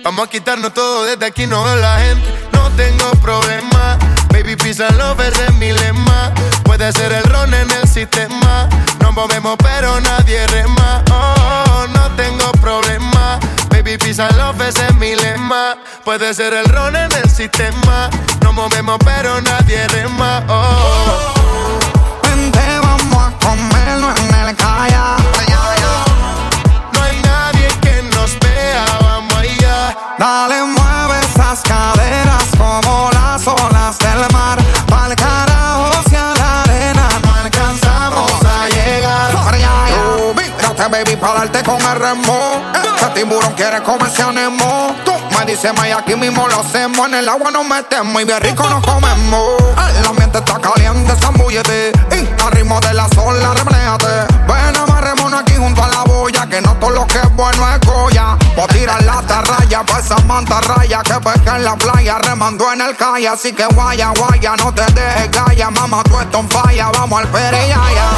Vamos 0.04 0.28
a 0.28 0.30
quitarnos 0.30 0.74
todo 0.74 1.06
desde 1.06 1.26
aquí, 1.26 1.48
no 1.48 1.64
veo 1.64 1.78
la 1.78 1.98
gente. 2.00 2.28
No 2.52 2.70
tengo 2.72 3.10
problema. 3.22 3.98
Baby, 4.32 4.58
pisa 4.58 4.90
lovers 4.92 5.40
es 5.40 5.54
mi 5.54 5.72
lema. 5.72 6.34
Puede 6.64 6.92
ser 6.92 7.14
el 7.14 7.24
ron 7.24 7.54
en 7.54 7.72
el 7.72 7.88
sistema. 7.88 8.68
Nos 9.00 9.14
movemos, 9.14 9.56
pero 9.64 9.98
nadie 10.02 10.46
rema. 10.48 11.04
Oh, 11.10 11.88
no 11.94 12.12
tengo 12.18 12.52
problema. 12.60 13.40
Baby, 13.70 13.98
pisa 13.98 14.30
lovers 14.32 14.78
es 14.78 14.94
mi 14.96 15.16
lema. 15.16 15.78
Puede 16.04 16.34
ser 16.34 16.54
el 16.54 16.66
ron 16.66 16.98
en 16.98 17.12
el 17.14 17.30
sistema. 17.30 18.10
Nos 18.42 18.54
movemos, 18.54 18.98
pero 19.06 19.40
nadie 19.40 19.88
rema. 19.88 20.44
Oh. 20.50 21.48
A 21.87 21.87
kayak. 24.58 25.18
No 26.94 27.04
hay 27.04 27.22
nadie 27.22 27.68
que 27.82 28.02
nos 28.16 28.38
vea, 28.40 28.86
vamos 29.02 29.34
allá. 29.36 29.96
Dale, 30.18 30.64
mueve 30.64 31.20
esas 31.26 31.62
caderas 31.62 32.46
como 32.58 33.10
las 33.14 33.48
olas 33.48 33.98
del 34.00 34.22
mar. 34.34 34.58
Pa'l 34.88 35.16
carajo 35.16 35.92
si 36.10 36.16
a 36.16 36.34
la 36.36 36.62
arena 36.64 37.08
no 37.24 37.36
alcanzamos 37.36 38.32
a 38.46 38.68
llegar. 38.70 39.32
Para 39.34 39.58
allá. 39.58 39.74
Mírate, 40.36 40.88
baby, 40.90 41.16
pa' 41.16 41.34
darte 41.34 41.64
con 41.64 41.82
el 41.82 41.96
remo. 42.00 42.62
Este 42.74 43.08
tiburón 43.14 43.54
quiere 43.54 43.82
comerse 43.84 44.24
a 44.24 44.32
Nemo. 44.32 44.96
Tú 45.06 45.14
me 45.38 45.46
dices, 45.46 45.72
may, 45.78 45.92
aquí 45.92 46.16
mismo 46.16 46.48
lo 46.48 46.60
hacemos. 46.62 47.08
En 47.08 47.14
el 47.16 47.30
agua 47.30 47.52
nos 47.52 47.66
metemos 47.66 48.22
y 48.22 48.26
bien 48.26 48.42
rico 48.42 48.68
nos 48.70 48.84
comemos. 48.84 49.56
El 50.00 50.06
ambiente 50.06 50.40
está 50.40 50.60
caliente, 50.60 51.14
zambúllete. 51.22 51.92
Ritmo 52.68 52.82
de 52.82 52.94
la 52.96 53.08
sola, 53.16 53.54
repléate. 53.54 54.36
Ven, 54.46 54.76
amarrémonos 54.76 55.40
aquí 55.40 55.54
junto 55.56 55.82
a 55.82 55.88
la 55.88 56.04
boya. 56.04 56.46
Que 56.50 56.60
no 56.60 56.76
todo 56.76 56.90
lo 56.90 57.08
que 57.08 57.18
es 57.18 57.34
bueno 57.34 57.66
es 57.74 57.80
Goya. 57.88 58.38
Voy 58.58 58.66
a 58.66 58.68
tirar 58.68 59.04
la 59.04 59.22
tarraya 59.22 59.84
pa' 59.86 60.00
esa 60.00 60.18
mantarraya 60.26 61.02
que 61.02 61.14
pesca 61.14 61.56
en 61.56 61.64
la 61.64 61.78
playa. 61.78 62.18
Remando 62.18 62.70
en 62.74 62.82
el 62.82 62.98
calle, 62.98 63.30
así 63.30 63.54
que 63.54 63.66
guaya, 63.68 64.12
guaya. 64.18 64.58
No 64.58 64.74
te 64.74 64.84
dejes 64.92 65.30
calla, 65.30 65.70
mamá, 65.70 66.04
tú 66.04 66.20
estás 66.20 66.42
en 66.42 66.50
falla. 66.50 66.92
Vamos 66.92 67.22
al 67.22 67.28
pereyaya. 67.30 68.10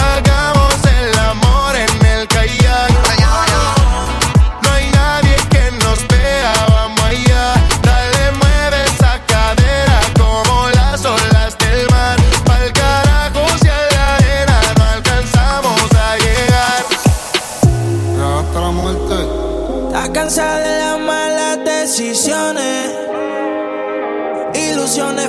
Hagamos 0.00 0.74
el 0.84 1.18
amor 1.18 1.74
en 1.74 2.06
el 2.06 2.28
kayak. 2.28 2.93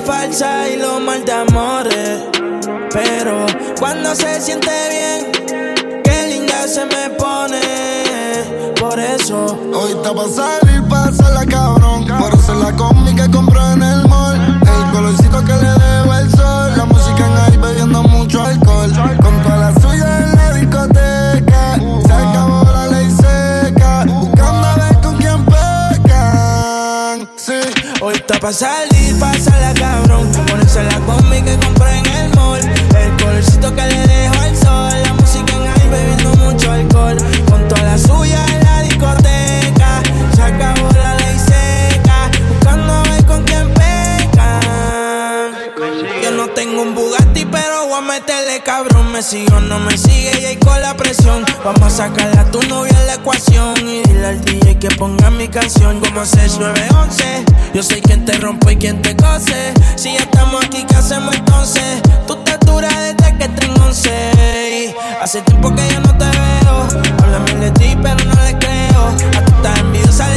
Falsas 0.06 0.70
y 0.72 0.78
lo 0.78 1.00
mal 1.00 1.26
de 1.26 1.32
amores. 1.32 2.22
Pero 2.92 3.48
cuando 3.80 4.14
se 4.14 4.40
siente 4.40 4.70
bien, 4.92 6.02
qué 6.04 6.28
linda 6.30 6.68
se 6.68 6.86
me 6.86 7.10
pone. 7.18 7.60
Por 8.80 9.00
eso, 9.00 9.60
hoy 9.74 9.94
está 9.94 10.14
pa' 10.14 10.28
salir, 10.28 10.84
la 11.34 11.46
cabrón. 11.48 12.06
Por 12.20 12.34
hacer 12.34 12.56
la 12.56 12.72
que 12.72 13.32
compró 13.32 13.72
en 13.72 13.82
el 13.82 14.08
mall. 14.08 14.62
El 14.62 14.92
colorcito 14.92 15.44
que 15.44 15.54
le 15.54 15.72
dejo 15.72 16.14
el 16.14 16.32
sol. 16.32 16.75
Pa' 28.46 28.54
salir, 28.54 29.18
la 29.60 29.74
cabrón. 29.74 30.32
Ponerse 30.32 30.84
la 30.84 31.00
combi 31.00 31.42
que 31.42 31.58
compré 31.66 32.05
Me 49.16 49.24
sigo, 49.24 49.62
no 49.62 49.80
me 49.80 49.98
sigue 49.98 50.42
y 50.42 50.46
ahí 50.46 50.58
con 50.58 50.82
la 50.82 50.94
presión. 50.98 51.46
Vamos 51.64 51.84
a 51.84 51.90
sacarle 51.90 52.38
a 52.38 52.52
tu 52.52 52.62
novia 52.64 52.92
la 53.06 53.14
ecuación. 53.14 53.74
Y 53.88 54.02
dile 54.02 54.28
al 54.28 54.44
DJ 54.44 54.78
que 54.78 54.90
ponga 54.90 55.32
mi 55.32 55.48
canción 55.48 56.02
como 56.02 56.26
6911. 56.26 57.46
Yo 57.74 57.82
soy 57.82 58.02
quien 58.02 58.26
te 58.26 58.34
rompe 58.34 58.74
y 58.74 58.76
quien 58.76 59.02
te 59.02 59.16
cose. 59.16 59.74
Si 59.96 60.12
ya 60.12 60.20
estamos 60.20 60.66
aquí, 60.66 60.84
¿qué 60.84 60.96
hacemos 60.96 61.34
entonces? 61.34 62.02
Tú 62.28 62.36
te 62.44 62.58
duras 62.66 62.94
desde 62.94 63.38
que 63.38 63.48
tengo 63.48 63.86
11. 63.86 64.94
Hace 65.22 65.42
tiempo 65.44 65.74
que 65.74 65.88
yo 65.94 66.02
no 66.02 66.18
te 66.18 66.26
veo. 66.26 66.88
Hablan 67.24 67.62
de 67.62 67.72
ti, 67.72 67.98
pero 68.04 68.18
no 68.26 68.44
le 68.44 68.60
creo. 68.60 69.08
A 69.38 69.46
tu 69.46 69.56
estás 69.56 69.80
envidiosa, 69.80 70.30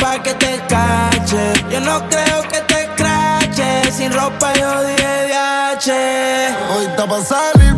pa' 0.00 0.22
que 0.22 0.34
te 0.34 0.60
cache. 0.68 1.52
Yo 1.70 1.80
no 1.80 2.08
creo 2.08 2.42
que 2.50 2.60
te 2.72 2.88
crache. 2.96 3.92
Sin 3.92 4.12
ropa 4.12 4.52
yo 4.54 4.82
dije 4.84 5.26
viaje. 5.26 6.54
Hoy 6.74 6.86
está 6.86 7.06
pa' 7.06 7.22
salir, 7.22 7.74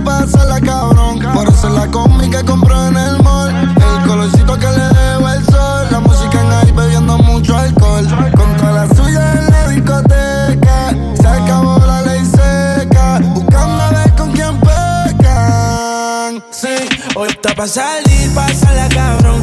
la 0.46 0.60
cabrón. 0.60 1.20
Por 1.34 1.48
hacer 1.48 1.70
la 1.70 1.86
combi 1.88 2.30
que 2.30 2.44
compró 2.44 2.86
en 2.86 2.96
el 2.96 3.22
mall. 3.22 3.50
El 3.50 4.08
colorcito 4.08 4.58
que 4.58 4.66
le 4.66 4.88
dejo 4.98 5.28
el 5.28 5.44
sol. 5.46 5.86
La 5.90 6.00
música 6.00 6.40
en 6.40 6.52
ahí 6.52 6.72
bebiendo 6.72 7.18
mucho 7.18 7.56
alcohol. 7.56 8.06
Con 8.36 8.56
toda 8.56 8.72
la 8.72 8.94
suya 8.94 9.32
en 9.32 9.46
la 9.50 9.68
discoteca. 9.68 10.94
Se 11.20 11.28
acabó 11.28 11.78
la 11.86 12.02
ley 12.02 12.24
seca. 12.24 13.20
Buscando 13.34 13.82
a 13.82 13.90
ver 13.90 14.14
con 14.16 14.32
quién 14.32 14.60
pecan. 14.60 16.42
Sí, 16.50 16.76
hoy 17.14 17.28
está 17.28 17.54
pa' 17.54 17.66
salir, 17.66 18.30
la 18.34 18.88
cabrón. 18.88 19.37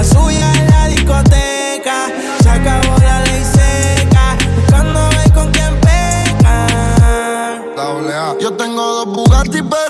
La 0.00 0.04
suya 0.04 0.50
en 0.54 0.66
la 0.70 0.86
discoteca. 0.88 2.06
Se 2.42 2.48
acabó 2.48 2.96
la 3.00 3.20
ley 3.24 3.44
seca. 3.44 4.36
Buscando 4.56 5.00
ver 5.10 5.32
con 5.32 5.50
quién 5.52 5.78
pecan. 5.80 7.64
Yo 8.40 8.52
tengo 8.54 8.82
dos 8.82 9.06
Bugatti, 9.14 9.62
pero 9.62 9.89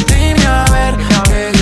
A 0.45 0.65
ver 1.29 1.60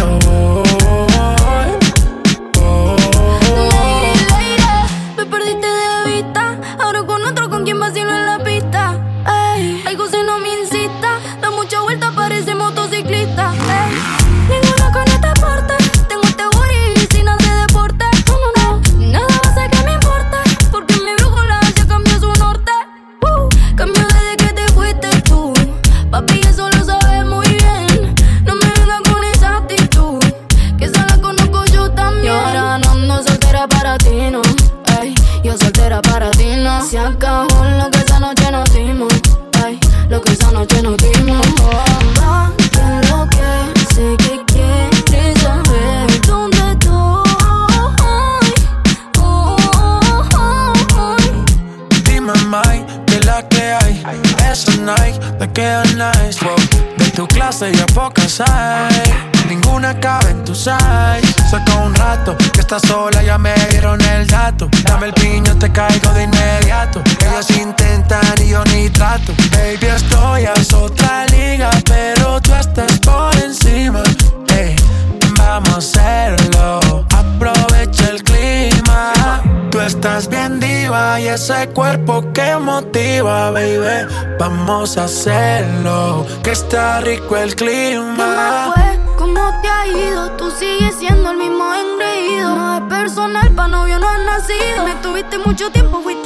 rico 87.10 87.38
el 87.38 87.56
clima. 87.56 88.74
¿Qué 88.76 88.82
fue? 88.82 89.15
¿Cómo 89.17 89.52
te 89.62 89.67
ha 89.67 89.88
ido? 89.88 90.32
Tú 90.38 90.52
sigues 90.52 90.95
siendo 90.95 91.32
el 91.32 91.38
mismo 91.38 91.65
engreído. 91.74 92.56
No 92.56 92.78
es 92.78 92.82
personal, 92.84 93.52
pa' 93.56 93.67
novio 93.67 93.98
no 94.00 94.08
has 94.08 94.19
nacido. 94.19 94.86
Me 94.86 94.95
tuviste 95.02 95.39
mucho 95.39 95.72
tiempo, 95.72 96.02
fuiste 96.02 96.19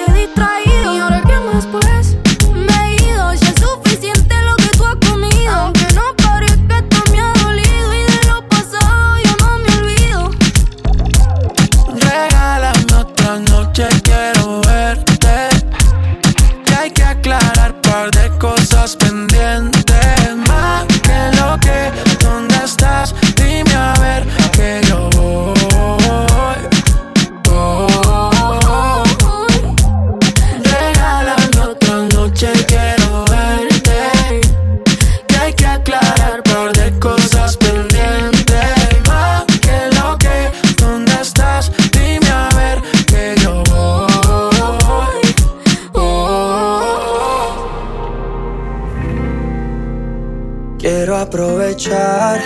Quiero 50.84 51.16
aprovechar, 51.16 52.42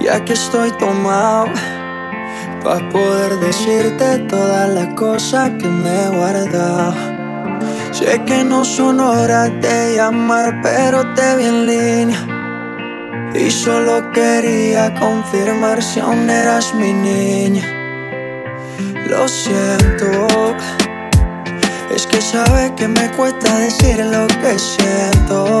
ya 0.00 0.24
que 0.24 0.32
estoy 0.32 0.70
tomado, 0.78 1.44
para 2.64 2.88
poder 2.88 3.38
decirte 3.38 4.20
todas 4.20 4.70
las 4.70 4.94
cosas 4.94 5.50
que 5.60 5.68
me 5.68 5.90
he 5.90 6.08
guardado. 6.08 6.94
Sé 7.92 8.22
que 8.24 8.44
no 8.44 8.64
son 8.64 8.98
horas 8.98 9.50
de 9.60 9.96
llamar, 9.96 10.62
pero 10.62 11.04
te 11.12 11.36
vi 11.36 11.44
en 11.44 11.66
línea. 11.66 12.26
Y 13.34 13.50
solo 13.50 14.10
quería 14.12 14.94
confirmar 14.94 15.82
si 15.82 16.00
aún 16.00 16.30
eras 16.30 16.74
mi 16.74 16.94
niña. 16.94 17.66
Lo 19.06 19.28
siento, 19.28 20.56
es 21.94 22.06
que 22.06 22.22
sabes 22.22 22.70
que 22.70 22.88
me 22.88 23.10
cuesta 23.10 23.58
decir 23.58 23.98
lo 23.98 24.26
que 24.28 24.58
siento. 24.58 25.60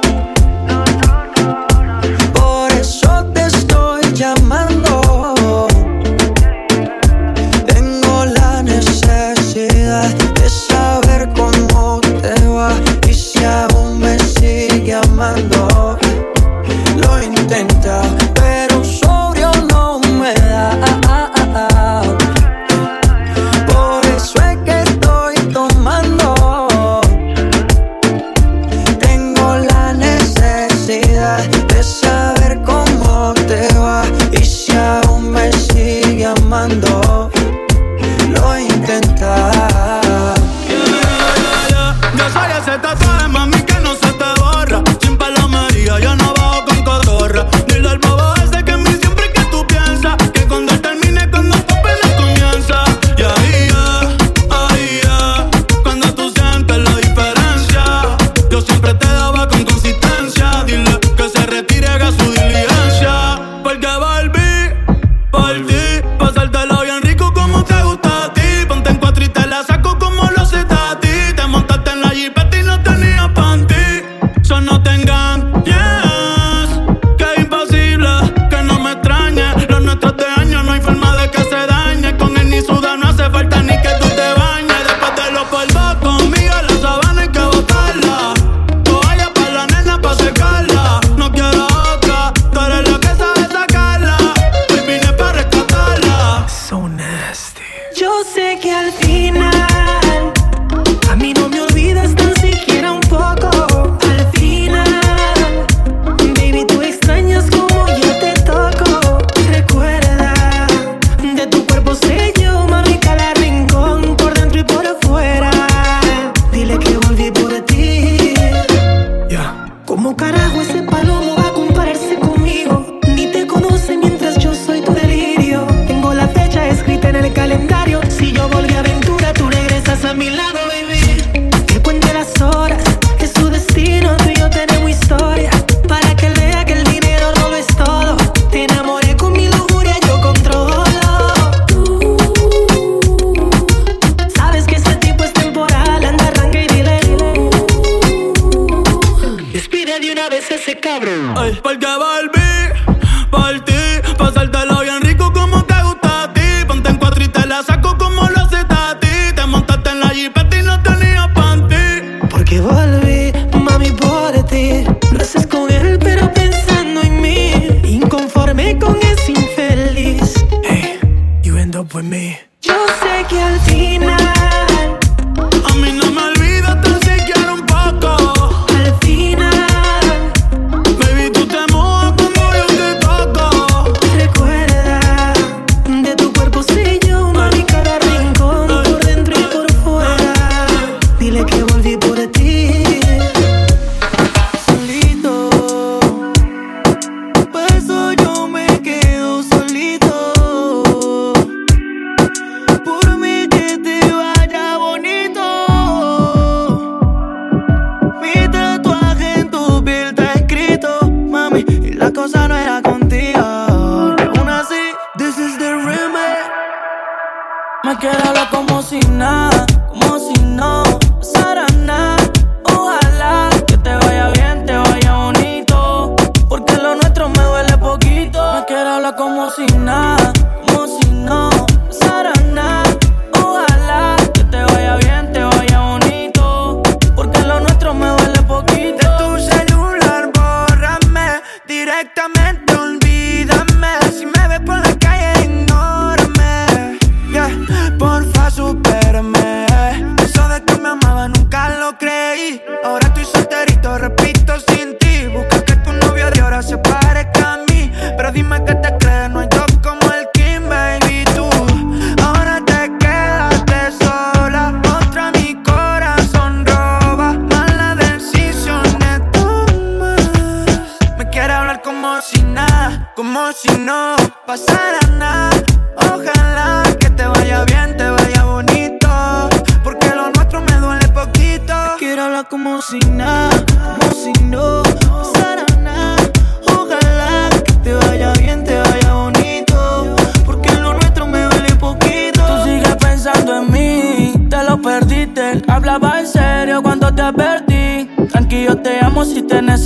de 150.01 150.11
una 150.11 150.29
vez 150.29 150.49
ese 150.49 150.79
cabrón. 150.79 151.35
Ay, 151.37 151.59
porque 151.61 151.85
volví, 151.85 152.97
por 153.29 153.59
ti, 153.65 153.73
pasártelo 154.17 154.79
bien 154.81 155.01
rico 155.01 155.31
como 155.31 155.63
te 155.63 155.75
gusta 155.83 156.23
a 156.23 156.33
ti. 156.33 156.41
Ponte 156.67 156.89
en 156.89 156.97
cuatro 156.97 157.23
y 157.23 157.27
te 157.27 157.45
la 157.45 157.61
saco 157.61 157.95
como 157.97 158.27
lo 158.29 158.39
haces 158.39 158.65
a 158.69 158.99
ti. 158.99 159.07
Te 159.35 159.45
montaste 159.45 159.91
en 159.91 159.99
la 159.99 160.09
jipeta 160.09 160.57
y 160.57 160.63
no 160.63 160.81
tenías 160.81 161.27
panty. 161.35 162.27
Porque 162.31 162.59
volví, 162.61 163.31
mami, 163.53 163.91
por 163.91 164.43
ti. 164.47 164.85
Lo 165.11 165.21
haces 165.21 165.45
con 165.45 165.71
él, 165.71 165.99
pero 165.99 166.33
pensando 166.33 167.01
en 167.01 167.21
mí. 167.21 167.51
Inconforme 167.83 168.79
con 168.79 168.97
ese 169.03 169.33
infeliz. 169.33 170.33
Hey, 170.63 170.99
you 171.43 171.57
end 171.57 171.75
up 171.75 171.93
with 171.93 172.05
me. 172.05 172.50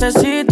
necesito 0.06 0.45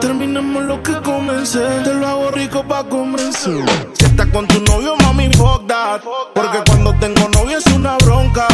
Terminemos 0.00 0.62
lo 0.64 0.82
que 0.82 0.94
comencé. 1.02 1.64
Te 1.84 1.94
lo 1.94 2.06
hago 2.06 2.30
rico 2.30 2.62
pa' 2.64 2.84
convencer. 2.84 3.64
Si 3.94 4.04
estás 4.04 4.26
con 4.28 4.46
tu 4.46 4.60
novio, 4.60 4.96
mami, 5.02 5.28
fuck 5.36 5.66
that. 5.66 6.02
Porque 6.34 6.58
cuando 6.66 6.94
tengo 6.94 7.28
novio 7.28 7.58
es 7.58 7.66
una 7.66 7.96
bronca. 7.98 8.46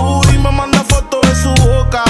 Uy, 0.00 0.38
me 0.38 0.50
manda 0.50 0.80
fotos 0.84 1.20
de 1.22 1.34
su 1.34 1.50
boca. 1.64 2.04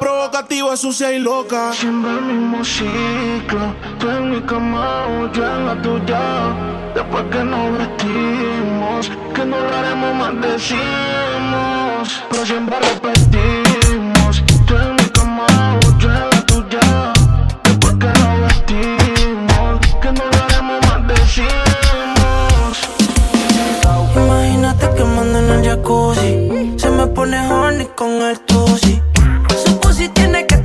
Provocativa, 0.00 0.76
sucia 0.76 1.12
y 1.12 1.18
loca. 1.18 1.72
Siempre 1.72 2.10
el 2.10 2.22
mismo 2.22 2.64
ciclo. 2.64 3.74
Tú 3.98 4.10
en 4.10 4.30
mi 4.30 4.40
cama 4.42 5.06
o 5.06 5.32
yo 5.32 5.44
en 5.44 5.66
la 5.66 5.82
tuya. 5.82 6.20
Después 6.94 7.24
que 7.30 7.44
nos 7.44 7.78
vestimos, 7.78 9.10
que 9.34 9.44
no 9.44 9.58
lo 9.60 9.76
haremos, 9.76 10.14
maldecimos. 10.16 10.78
Pero 12.30 12.46
siempre 12.46 12.76
repetimos. 12.80 14.42
Tú 14.66 14.76
en 14.76 14.97
más 21.42 21.64
decimos. 21.80 22.78
Imagínate 24.16 24.90
que 24.96 25.04
mando 25.04 25.38
en 25.38 25.50
el 25.50 25.64
jacuzzi. 25.64 26.74
Se 26.76 26.90
me 26.90 27.06
pone 27.08 27.38
horny 27.52 27.86
con 27.96 28.10
el 28.22 28.38
tusi. 28.40 29.02
Su 29.64 29.78
pussy 29.80 30.08
tiene 30.08 30.46
que 30.46 30.57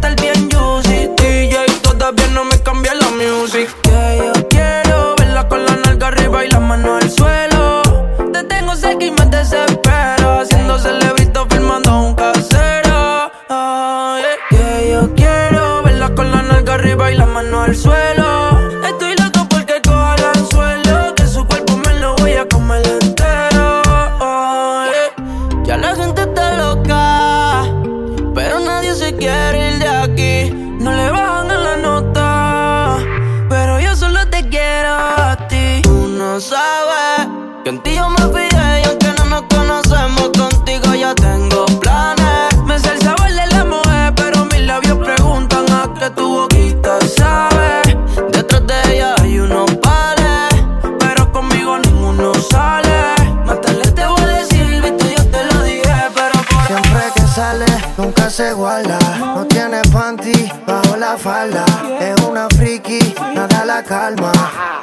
calma. 63.94 64.32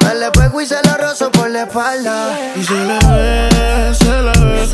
Me 0.04 0.14
le 0.14 0.30
pego 0.30 0.60
y 0.60 0.66
se 0.66 0.76
lo 0.84 0.96
rozo 0.96 1.30
por 1.32 1.50
la 1.50 1.62
espalda. 1.62 2.14
Y 2.54 2.62
se 2.62 2.74
le 2.74 2.98
ve, 3.08 3.94
se 3.94 4.14
le 4.26 4.32
ve. 4.44 4.68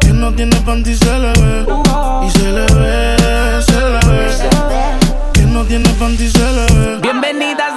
Que 0.00 0.12
no 0.12 0.32
tiene 0.32 0.56
panty 0.66 0.94
se 0.94 1.18
le 1.18 1.32
ve. 1.40 1.66
Y 2.26 2.30
se 2.30 2.48
le 2.56 2.66
ve, 2.74 3.62
se 3.68 3.80
le 3.92 4.00
ve. 4.08 4.20
Que 5.34 5.42
no 5.42 5.62
tiene 5.64 5.90
panty 6.00 6.28
se 6.30 6.38
le 6.38 6.66
ve. 6.74 6.98
Bienvenidas 7.02 7.73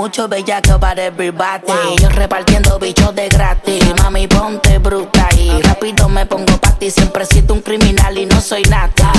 mucho 0.00 0.28
bellaco 0.28 0.80
para 0.80 1.04
everybody. 1.04 1.66
Yo 2.00 2.08
repartiendo 2.08 2.78
bichos 2.78 3.14
de 3.14 3.28
gratis. 3.28 3.84
Mami, 3.98 4.26
ponte 4.28 4.78
bruta 4.78 5.28
y 5.36 5.60
rápido 5.60 6.08
me 6.08 6.24
pongo 6.24 6.56
pa' 6.56 6.72
ti. 6.78 6.90
Siempre 6.90 7.26
siento 7.26 7.52
un 7.52 7.60
criminal 7.60 8.16
y 8.16 8.24
no 8.24 8.40
soy 8.40 8.62
nada. 8.62 9.12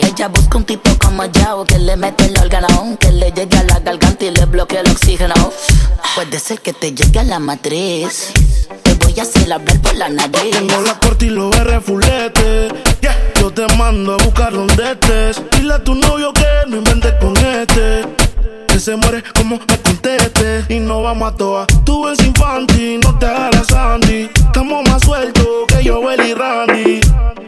Ella 0.00 0.28
busca 0.28 0.58
un 0.58 0.64
tipo 0.64 0.90
como 1.04 1.24
yo 1.24 1.64
que 1.64 1.80
le 1.80 1.96
mete 1.96 2.26
el 2.26 2.38
órgano, 2.38 2.96
que 3.00 3.10
le 3.10 3.32
llegue 3.32 3.58
a 3.58 3.64
la 3.64 3.80
garganta 3.80 4.24
y 4.26 4.30
le 4.30 4.44
bloquee 4.44 4.78
el 4.78 4.88
oxígeno. 4.88 5.34
Puede 6.14 6.38
ser 6.38 6.60
que 6.60 6.72
te 6.72 6.92
llegue 6.92 7.18
a 7.18 7.24
la 7.24 7.40
matriz. 7.40 8.30
Te 8.84 8.94
voy 8.94 9.18
a 9.18 9.22
hacer 9.22 9.52
hablar 9.52 9.80
por 9.80 9.96
la 9.96 10.08
nariz. 10.08 10.52
Tengo 10.52 10.80
la 10.82 11.00
corte 11.00 11.26
y 11.26 11.30
los 11.30 11.52
R 11.56 11.80
fulete. 11.80 12.68
Yo 13.40 13.50
te 13.50 13.66
mando 13.76 14.14
a 14.14 14.16
buscar 14.16 14.52
donde 14.52 14.92
estés. 14.92 15.42
Dile 15.52 15.74
a 15.74 15.82
tu 15.82 15.94
novio 15.94 16.32
que 16.32 16.46
no 16.68 16.76
inventes 16.78 17.14
con 17.20 17.36
este. 17.36 18.02
Que 18.66 18.80
se 18.80 18.96
muere 18.96 19.22
como 19.34 19.58
me 19.58 19.78
conteste. 19.78 20.64
Y 20.68 20.78
no 20.80 21.02
vamos 21.02 21.32
a 21.32 21.36
toa. 21.36 21.66
Tú 21.84 22.04
ves 22.04 22.18
infantil, 22.24 23.00
no 23.00 23.18
te 23.18 23.26
hagas 23.26 23.66
Sandy. 23.68 24.30
Estamos 24.34 24.88
más 24.88 25.02
sueltos 25.02 25.46
que 25.68 25.84
yo, 25.84 26.00
y 26.12 26.34
Randy. 26.34 27.00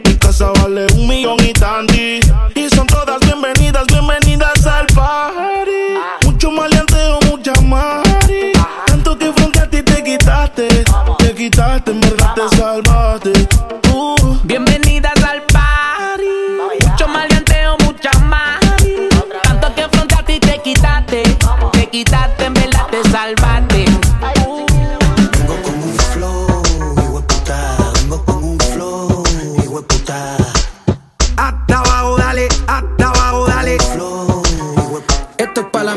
Mi 0.05 0.15
casa 0.15 0.51
vale 0.61 0.87
un 0.93 1.07
millón 1.07 1.37
y 1.41 1.53
tanti. 1.53 2.19
Y 2.55 2.69
son 2.69 2.87
todas 2.87 3.20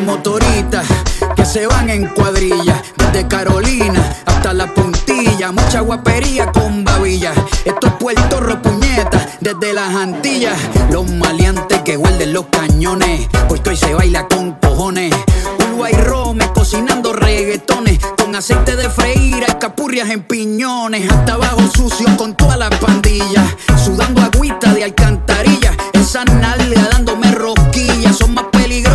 Motoritas 0.04 0.86
que 1.34 1.46
se 1.46 1.66
van 1.66 1.88
en 1.88 2.06
cuadrilla. 2.08 2.82
Desde 2.96 3.26
Carolina 3.26 4.00
hasta 4.26 4.52
la 4.52 4.72
puntilla. 4.74 5.50
Mucha 5.50 5.80
guapería 5.80 6.52
con 6.52 6.84
babilla. 6.84 7.32
Esto 7.64 7.86
es 7.86 7.92
Puerto 7.94 8.40
Rico, 8.40 8.62
puñeta. 8.62 9.26
Desde 9.40 9.72
las 9.72 9.94
Antillas. 9.94 10.58
Los 10.90 11.10
maleantes 11.10 11.80
que 11.82 11.96
huelden 11.96 12.34
los 12.34 12.46
cañones. 12.46 13.28
Puesto 13.48 13.70
hoy 13.70 13.76
se 13.76 13.94
baila 13.94 14.28
con 14.28 14.52
cojones. 14.52 15.14
Uruguay 15.60 15.94
Rome 15.94 16.46
cocinando 16.54 17.14
reggaetones. 17.14 17.98
Con 18.18 18.36
aceite 18.36 18.76
de 18.76 18.90
freír, 18.90 19.44
capurrias 19.58 20.10
en 20.10 20.22
piñones. 20.22 21.10
Hasta 21.10 21.34
abajo 21.34 21.62
sucio 21.74 22.14
con 22.18 22.36
toda 22.36 22.58
la 22.58 22.68
pandilla. 22.68 23.46
Sudando 23.82 24.20
agüita 24.20 24.74
de 24.74 24.84
alcantarilla. 24.84 25.72
Esa 25.94 26.24
nalga 26.26 26.88
dándome 26.92 27.30
rosquillas. 27.32 28.16
Son 28.16 28.34
más 28.34 28.44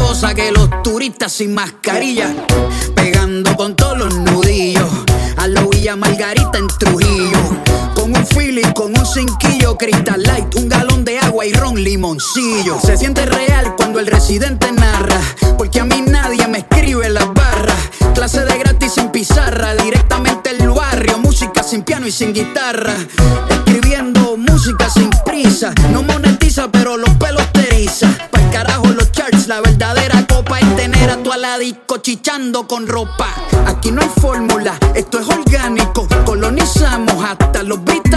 peligrosas 0.09 0.33
que 0.33 0.51
los 0.51 0.69
turistas 0.83 1.31
sin 1.31 1.53
mascarilla. 1.53 2.33
Pegando 2.95 3.55
con 3.55 3.75
todos 3.75 3.97
los 3.97 4.13
nudillos. 4.15 4.89
A 5.37 5.47
la 5.47 5.61
Villa 5.61 5.95
Margarita 5.95 6.57
en 6.57 6.67
Trujillo. 6.67 7.37
Con 7.95 8.15
un 8.15 8.25
feeling, 8.25 8.71
con 8.73 8.97
un 8.97 9.05
cinquillo, 9.05 9.77
Crystal 9.77 10.21
Light, 10.21 10.55
un 10.55 10.67
galón 10.67 11.05
de 11.05 11.19
agua 11.19 11.45
y 11.45 11.53
ron 11.53 11.81
limoncillo. 11.81 12.79
Se 12.83 12.97
siente 12.97 13.25
real 13.25 13.75
cuando 13.75 13.99
el 13.99 14.07
residente 14.07 14.71
narra, 14.71 15.21
porque 15.57 15.79
a 15.79 15.85
mí 15.85 16.01
nadie 16.01 16.47
me 16.47 16.59
escribe 16.59 17.09
las 17.09 17.31
barras. 17.33 17.77
Clase 18.15 18.45
de 18.45 18.57
gratis 18.57 18.93
sin 18.93 19.09
pizarra, 19.09 19.75
directamente 19.75 20.51
el 20.51 20.69
barrio, 20.69 21.19
música 21.19 21.61
sin 21.63 21.83
piano 21.83 22.07
y 22.07 22.11
sin 22.11 22.33
guitarra. 22.33 22.95
Escribiendo 23.49 24.37
música 24.37 24.89
sin 24.89 25.09
prisa, 25.25 25.73
no 25.91 26.03
monetiza, 26.03 26.69
pero 26.71 26.97
los 26.97 27.11
pelos 27.15 27.45
verdadera 29.93 30.27
copa 30.27 30.59
es 30.59 30.75
tener 30.75 31.09
a 31.09 31.17
tu 31.17 31.31
aladico 31.31 31.97
chichando 31.97 32.67
con 32.67 32.87
ropa. 32.87 33.27
Aquí 33.65 33.91
no 33.91 34.01
hay 34.01 34.09
fórmula, 34.21 34.77
esto 34.93 35.19
es 35.19 35.27
orgánico. 35.27 36.07
Colonizamos 36.25 37.23
hasta 37.23 37.63
los 37.63 37.83
británicos. 37.83 38.08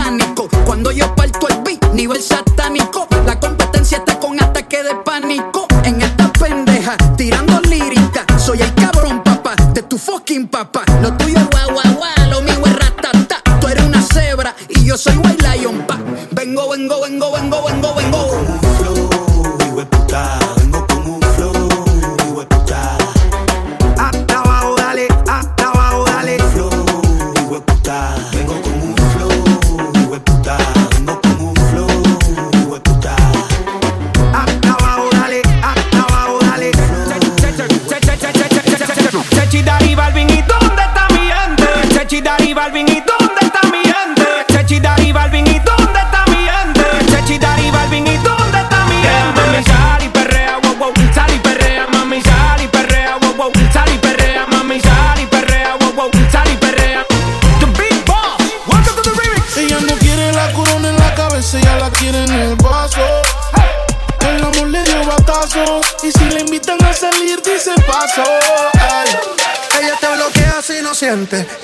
Si 71.32 71.61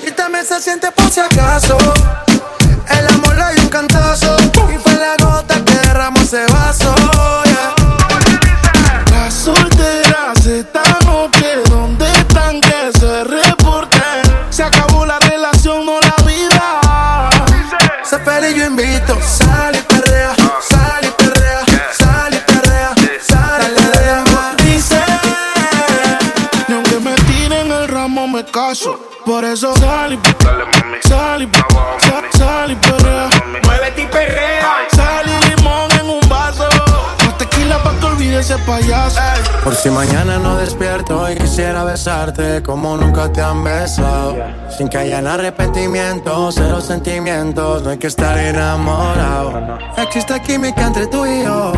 Por 39.69 39.77
si 39.77 39.91
mañana 39.91 40.39
no 40.39 40.57
despierto 40.57 41.29
y 41.29 41.35
quisiera 41.35 41.83
besarte 41.83 42.63
como 42.63 42.97
nunca 42.97 43.31
te 43.31 43.39
han 43.39 43.63
besado. 43.63 44.35
Sin 44.75 44.89
que 44.89 44.97
hayan 44.97 45.27
arrepentimientos, 45.27 46.55
cero 46.57 46.81
sentimientos, 46.81 47.83
no 47.83 47.91
hay 47.91 47.99
que 47.99 48.07
estar 48.07 48.35
enamorado. 48.39 49.77
Existe 49.95 50.41
química 50.41 50.87
entre 50.87 51.05
tú 51.05 51.23
y 51.23 51.43
yo 51.43 51.71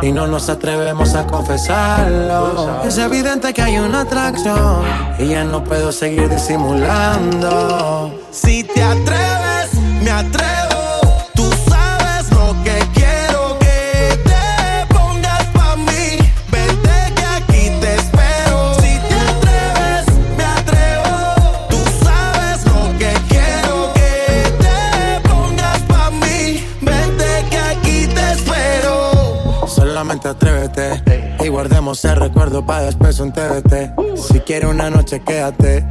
y 0.00 0.12
no 0.12 0.28
nos 0.28 0.48
atrevemos 0.48 1.16
a 1.16 1.26
confesarlo. 1.26 2.84
Es 2.84 2.98
evidente 2.98 3.52
que 3.52 3.62
hay 3.62 3.78
una 3.78 4.02
atracción 4.02 4.84
y 5.18 5.26
ya 5.26 5.42
no 5.42 5.64
puedo 5.64 5.90
seguir 5.90 6.28
disimulando. 6.28 8.16
Si 8.30 8.62
te 8.62 8.80
atreves, 8.80 9.74
me 10.04 10.10
atrevo. 10.12 10.43
Recuerdo 32.44 32.66
para 32.66 32.82
después 32.82 33.20
un. 33.20 33.32
Si 34.16 34.40
quieres 34.40 34.68
una 34.68 34.90
noche, 34.90 35.20
quédate. 35.20 35.86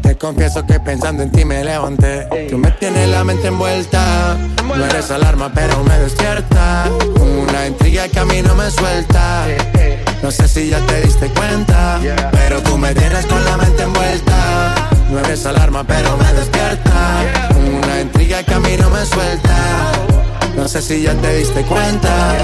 Te 0.00 0.16
confieso 0.16 0.64
que 0.64 0.80
pensando 0.80 1.22
en 1.22 1.30
ti 1.30 1.44
me 1.44 1.62
levanté. 1.62 2.26
Tú 2.48 2.56
me 2.56 2.70
tienes 2.70 3.08
la 3.10 3.24
mente 3.24 3.48
envuelta. 3.48 4.38
No 4.64 4.86
eres 4.86 5.10
alarma, 5.10 5.52
pero 5.54 5.84
me 5.84 5.98
despierta. 5.98 6.88
Una 7.46 7.66
intriga 7.66 8.08
que 8.08 8.20
a 8.20 8.24
mí 8.24 8.40
no 8.42 8.54
me 8.54 8.70
suelta. 8.70 9.46
No 10.22 10.30
sé 10.30 10.48
si 10.48 10.70
ya 10.70 10.78
te 10.86 11.02
diste 11.02 11.28
cuenta, 11.28 12.00
pero 12.32 12.62
tú 12.62 12.78
me 12.78 12.94
tienes 12.94 13.26
con 13.26 13.44
la 13.44 13.58
mente 13.58 13.82
envuelta. 13.82 14.74
No 15.10 15.18
eres 15.18 15.44
alarma, 15.44 15.84
pero 15.84 16.16
me 16.16 16.32
despierta. 16.32 17.20
Una 17.84 18.00
intriga 18.00 18.42
que 18.42 18.54
a 18.54 18.60
mí 18.60 18.76
no 18.78 18.88
me 18.88 19.04
suelta. 19.04 19.56
No 20.56 20.66
sé 20.68 20.80
si 20.80 21.02
ya 21.02 21.14
te 21.14 21.34
diste 21.34 21.62
cuenta. 21.64 22.34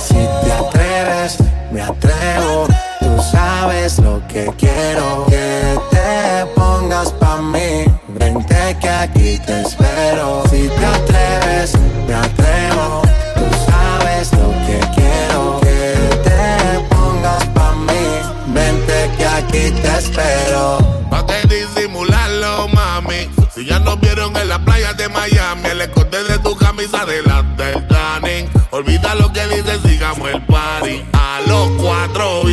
Si 0.00 0.14
te 0.14 0.52
atreves, 0.52 1.38
me 1.70 1.82
atrevo. 1.82 2.66
Tú 3.00 3.22
sabes 3.30 3.98
lo 3.98 4.20
que 4.28 4.52
quiero. 4.58 5.26
Que 5.28 5.78
te 5.90 6.46
pongas 6.54 7.12
pa' 7.12 7.40
mí. 7.42 7.84
Vente 8.08 8.76
que 8.80 8.88
aquí 8.88 9.38
te 9.38 9.62
espero. 9.62 10.44
Si 10.50 10.68
te 10.68 10.86
atreves, 10.86 11.72
me 12.06 12.14
atrevo. 12.14 13.02
Tú 13.34 13.44
sabes 13.66 14.32
lo 14.32 14.50
que 14.66 14.80
quiero. 14.94 15.60
Que 15.60 15.94
te 16.24 16.94
pongas 16.94 17.44
pa' 17.54 17.74
mí. 17.74 18.04
Vente 18.48 19.10
que 19.16 19.26
aquí 19.26 19.70
te 19.82 19.98
espero. 19.98 20.78
Pa' 21.10 21.24
que 21.26 21.46
disimularlo, 21.48 22.68
mami. 22.68 23.28
Si 23.54 23.64
ya 23.64 23.78
nos 23.78 24.00
vieron 24.00 24.36
en 24.36 24.48
la 24.48 24.58
playa 24.58 24.92
de 24.92 25.08
Miami, 25.08 25.68
el 25.68 25.80
escote 25.80 26.22
de 26.24 26.38
tu 26.38 26.56
camisa 26.56 27.04
delante 27.04 27.64
del 27.64 27.86
tanning. 27.88 28.48
Olvida 28.70 29.14
lo 29.14 29.32
que 29.32 29.46
dices, 29.48 29.80
sigamos 29.82 30.28
el 30.30 30.40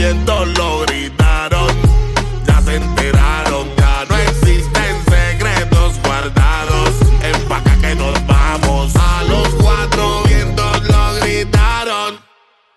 vientos 0.05 0.47
lo 0.59 0.81
gritaron. 0.81 1.71
Ya 2.45 2.61
se 2.61 2.75
enteraron, 2.75 3.67
ya 3.75 4.05
no 4.07 4.15
existen 4.17 4.93
secretos 5.09 5.99
guardados. 6.03 6.91
Empaca 7.23 7.75
que 7.81 7.95
nos 7.95 8.13
vamos. 8.27 8.95
A 8.95 9.23
los 9.23 9.47
cuatro 9.55 10.21
vientos 10.27 10.83
lo 10.87 11.15
gritaron. 11.21 12.19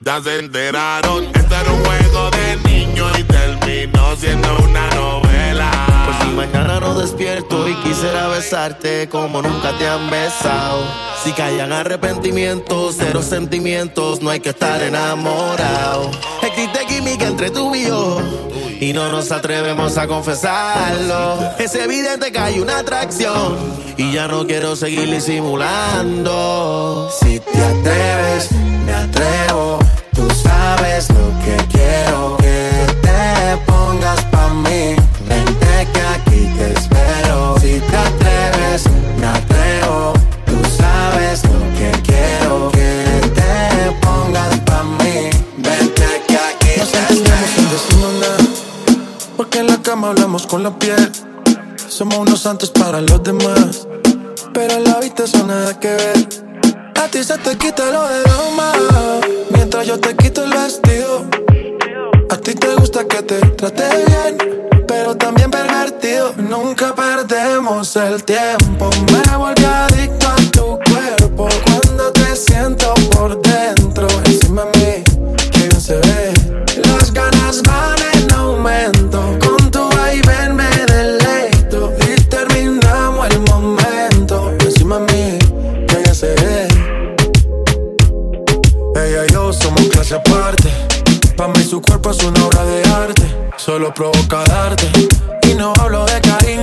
Ya 0.00 0.22
se 0.22 0.38
enteraron. 0.38 1.24
Esto 1.34 1.54
era 1.54 1.70
un 1.70 1.84
juego 1.84 2.30
de 2.30 2.56
niños 2.70 3.18
y 3.18 3.24
terminó 3.24 4.16
siendo 4.16 4.48
una 4.64 4.88
novela. 4.94 5.70
Por 6.06 6.26
si 6.26 6.34
mañana 6.34 6.80
no 6.80 6.98
despierto 6.98 7.68
y 7.68 7.74
quisiera 7.82 8.28
besarte 8.28 9.06
como 9.10 9.42
nunca 9.42 9.76
te 9.76 9.86
han 9.86 10.08
besado. 10.08 10.82
Si 11.22 11.32
callan 11.32 11.72
arrepentimientos, 11.72 12.94
cero 12.98 13.22
sentimientos, 13.22 14.22
no 14.22 14.30
hay 14.30 14.40
que 14.40 14.50
estar 14.50 14.80
enamorado. 14.80 16.10
Química 16.88 17.26
entre 17.26 17.50
tú 17.50 17.74
y 17.74 17.86
yo. 17.86 18.20
Y 18.80 18.92
no 18.92 19.10
nos 19.10 19.30
atrevemos 19.30 19.96
a 19.96 20.08
confesarlo. 20.08 21.38
Es 21.58 21.74
evidente 21.74 22.32
que 22.32 22.38
hay 22.38 22.58
una 22.58 22.78
atracción. 22.78 23.56
Y 23.96 24.12
ya 24.12 24.26
no 24.26 24.46
quiero 24.46 24.74
seguir 24.74 25.10
disimulando. 25.10 27.10
Si 27.20 27.38
te 27.38 27.62
atreves, 27.62 28.50
me 28.86 28.92
atrevo. 28.92 29.78
Tú 30.14 30.28
sabes 30.30 31.08
lo 31.10 31.37
Porque 49.38 49.60
en 49.60 49.68
la 49.68 49.80
cama 49.80 50.08
hablamos 50.08 50.48
con 50.48 50.64
la 50.64 50.76
piel. 50.76 51.12
Somos 51.88 52.18
unos 52.18 52.40
santos 52.40 52.70
para 52.70 53.00
los 53.00 53.22
demás. 53.22 53.86
Pero 54.52 54.74
en 54.74 54.82
la 54.82 54.94
habitación 54.94 55.46
nada 55.46 55.78
que 55.78 55.90
ver. 55.94 56.28
A 57.00 57.06
ti 57.06 57.22
se 57.22 57.38
te 57.38 57.56
quita 57.56 57.88
lo 57.92 58.02
de 58.08 58.20
doma. 58.24 58.72
Mientras 59.50 59.86
yo 59.86 60.00
te 60.00 60.16
quito 60.16 60.42
el 60.42 60.50
vestido. 60.50 61.24
A 62.30 62.36
ti 62.36 62.52
te 62.56 62.74
gusta 62.74 63.04
que 63.04 63.22
te 63.22 63.38
trate 63.50 63.84
bien. 64.08 64.66
Pero 64.88 65.16
también 65.16 65.52
pervertido. 65.52 66.34
Nunca 66.36 66.92
perdemos 66.96 67.94
el 67.94 68.24
tiempo. 68.24 68.90
Me 69.12 69.36
volví 69.36 69.64
adicto 69.64 70.26
a 70.26 70.36
tu 70.50 70.78
cuerpo. 70.90 71.48
Cuando 71.64 72.10
te 72.10 72.34
siento 72.34 72.92
por 73.12 73.40
dentro. 73.40 74.08
Encima 74.24 74.64
de 74.72 75.04
mí, 75.06 75.36
que 75.52 75.80
se 75.80 75.94
ve. 75.94 76.32
Las 76.82 77.12
ganas 77.12 77.62
van 77.62 77.97
su 91.68 91.82
cuerpo 91.82 92.10
es 92.10 92.24
una 92.24 92.46
obra 92.46 92.64
de 92.64 92.82
arte. 92.88 93.50
Solo 93.58 93.92
provoca 93.92 94.42
darte. 94.44 95.08
Y 95.42 95.54
no 95.54 95.74
hablo 95.78 96.06
de 96.06 96.18
cariño. 96.22 96.57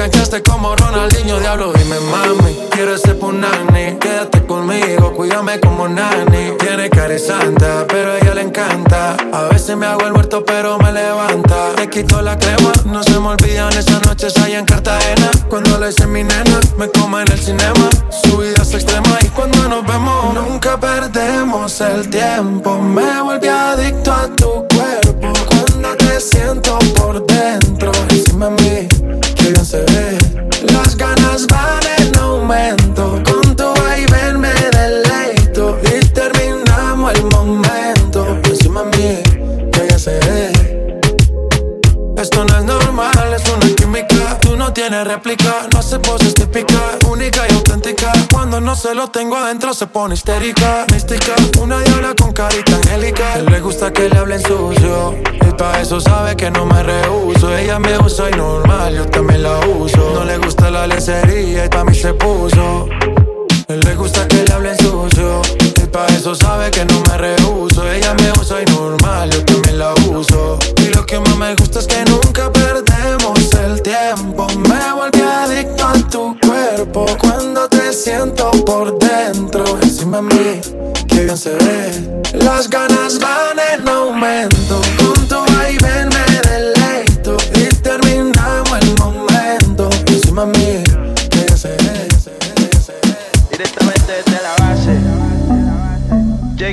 Enganchaste 0.00 0.42
como 0.42 0.74
Ronaldinho, 0.76 1.38
diablo, 1.40 1.74
dime 1.74 2.00
mami. 2.00 2.56
Quieres 2.70 3.02
ser 3.02 3.18
punani, 3.18 3.98
quédate 4.00 4.46
conmigo, 4.46 5.12
cuídame 5.14 5.60
como 5.60 5.88
nani. 5.88 6.56
Tiene 6.58 6.88
cara 6.88 7.08
de 7.08 7.18
santa, 7.18 7.84
pero 7.86 8.12
a 8.12 8.16
ella 8.16 8.34
le 8.34 8.40
encanta. 8.40 9.14
A 9.30 9.42
veces 9.52 9.76
me 9.76 9.84
hago 9.84 10.00
el 10.06 10.14
muerto, 10.14 10.42
pero 10.42 10.78
me 10.78 10.90
levanta. 10.90 11.74
Te 11.76 11.90
quito 11.90 12.22
la 12.22 12.38
crema, 12.38 12.72
no 12.86 13.02
se 13.02 13.20
me 13.20 13.28
olvidan 13.28 13.76
esas 13.76 14.02
noches 14.06 14.34
allá 14.38 14.60
en 14.60 14.64
Cartagena. 14.64 15.30
Cuando 15.50 15.78
le 15.78 15.90
hice 15.90 16.06
mi 16.06 16.24
nena, 16.24 16.60
me 16.78 16.88
como 16.88 17.20
en 17.20 17.30
el 17.30 17.38
cinema. 17.38 17.90
Su 18.24 18.38
vida 18.38 18.62
es 18.62 18.72
extrema 18.72 19.18
y 19.20 19.26
cuando 19.26 19.68
nos 19.68 19.86
vemos, 19.86 20.32
nunca 20.32 20.80
perdemos 20.80 21.78
el 21.82 22.08
tiempo. 22.08 22.78
Me 22.78 23.20
volví 23.20 23.48
adicto 23.48 24.14
a 24.14 24.28
tu 24.34 24.66
cuerpo. 24.66 25.39
Cuando 25.80 25.96
te 25.96 26.20
siento 26.20 26.78
por 26.94 27.26
dentro, 27.26 27.90
encima 28.10 28.50
de 28.50 28.62
mí, 28.62 28.88
que 29.34 29.44
bien 29.44 29.64
se 29.64 29.78
ve. 29.78 30.18
Las 30.74 30.94
ganas 30.94 31.46
van 31.46 31.80
en 31.96 32.18
aumento. 32.18 33.22
Con 33.24 33.49
Esto 42.20 42.44
no 42.44 42.58
es 42.58 42.64
normal, 42.64 43.34
es 43.34 43.48
una 43.48 43.74
química. 43.74 44.38
Tú 44.42 44.54
no 44.54 44.70
tienes 44.74 45.06
réplica, 45.06 45.66
no 45.72 45.78
haces 45.78 45.98
poses 46.00 46.34
típicas, 46.34 46.98
única 47.08 47.46
y 47.48 47.54
auténtica. 47.54 48.12
Cuando 48.30 48.60
no 48.60 48.76
se 48.76 48.94
lo 48.94 49.08
tengo 49.08 49.36
adentro 49.36 49.72
se 49.72 49.86
pone 49.86 50.12
histérica, 50.12 50.84
mística. 50.92 51.34
Una 51.58 51.80
diabla 51.80 52.14
con 52.14 52.34
carita 52.34 52.76
angélica. 52.76 53.38
Él 53.38 53.46
le 53.46 53.60
gusta 53.60 53.90
que 53.90 54.10
le 54.10 54.18
hablen 54.18 54.42
sucio. 54.42 55.14
Y 55.40 55.52
para 55.54 55.80
eso 55.80 55.98
sabe 55.98 56.36
que 56.36 56.50
no 56.50 56.66
me 56.66 56.82
rehuso. 56.82 57.56
Ella 57.56 57.78
me 57.78 57.96
usa 57.98 58.28
y 58.28 58.36
normal, 58.36 58.94
yo 58.94 59.06
también 59.06 59.42
la 59.42 59.58
uso. 59.60 60.12
No 60.12 60.22
le 60.24 60.36
gusta 60.36 60.70
la 60.70 60.86
lencería 60.86 61.64
y 61.64 61.68
para 61.70 61.84
mí 61.84 61.94
se 61.94 62.12
puso. 62.12 62.86
Él 63.66 63.80
le 63.80 63.94
gusta 63.94 64.28
que 64.28 64.44
le 64.44 64.52
hablen 64.52 64.76
sucio 64.76 65.40
pa' 65.92 66.06
eso 66.08 66.34
sabe 66.34 66.70
que 66.70 66.84
no 66.84 67.02
me 67.08 67.18
rehuso. 67.18 67.90
Ella 67.90 68.14
me 68.14 68.32
usa 68.40 68.62
y 68.62 68.64
normal, 68.72 69.30
yo 69.30 69.44
también 69.44 69.78
la 69.78 69.92
uso. 70.10 70.58
Y 70.76 70.94
lo 70.94 71.04
que 71.06 71.18
más 71.20 71.36
me 71.36 71.54
gusta 71.54 71.80
es 71.80 71.86
que 71.86 72.04
nunca 72.04 72.52
perdemos 72.52 73.38
el 73.64 73.82
tiempo. 73.82 74.46
Me 74.68 74.92
volví 74.92 75.20
adicto 75.20 75.86
a 75.86 75.92
tu 76.08 76.36
cuerpo 76.40 77.06
cuando 77.20 77.68
te 77.68 77.92
siento 77.92 78.50
por 78.64 78.98
dentro. 78.98 79.64
Encima 79.82 80.18
de 80.18 80.22
mí, 80.22 80.60
que 81.08 81.24
bien 81.24 81.36
se 81.36 81.54
ve. 81.54 82.22
Las 82.34 82.68
ganas 82.68 83.18
van 83.18 83.58
en 83.72 83.88
aumento. 83.88 84.80
Con 84.98 85.28
tu 85.28 85.52
vaivén 85.52 86.08
me 86.08 86.48
deleito 86.48 87.36
y 87.54 87.66
terminamos 87.76 88.78
el 88.80 88.94
momento. 88.98 89.88
Encima 90.06 90.46
de 90.46 90.58
mí. 90.58 90.79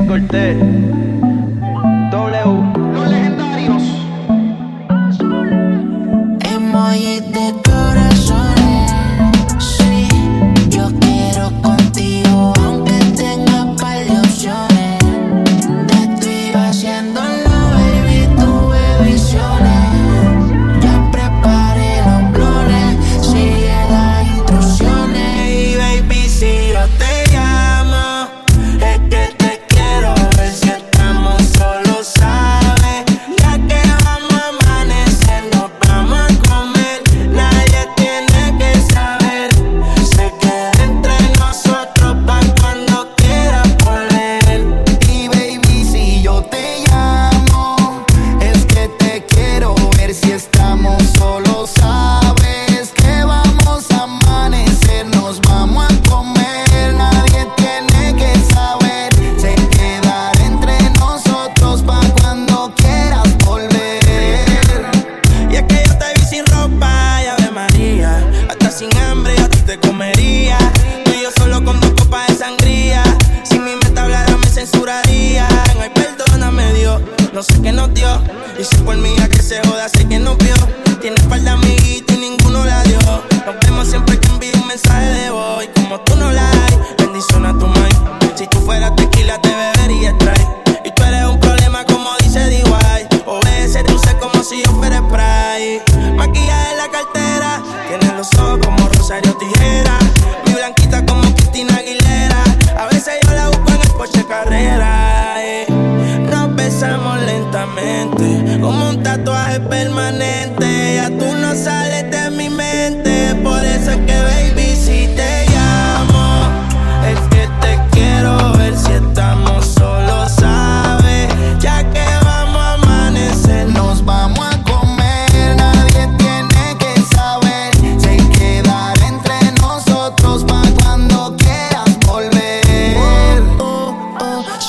Cortés. 0.08 0.56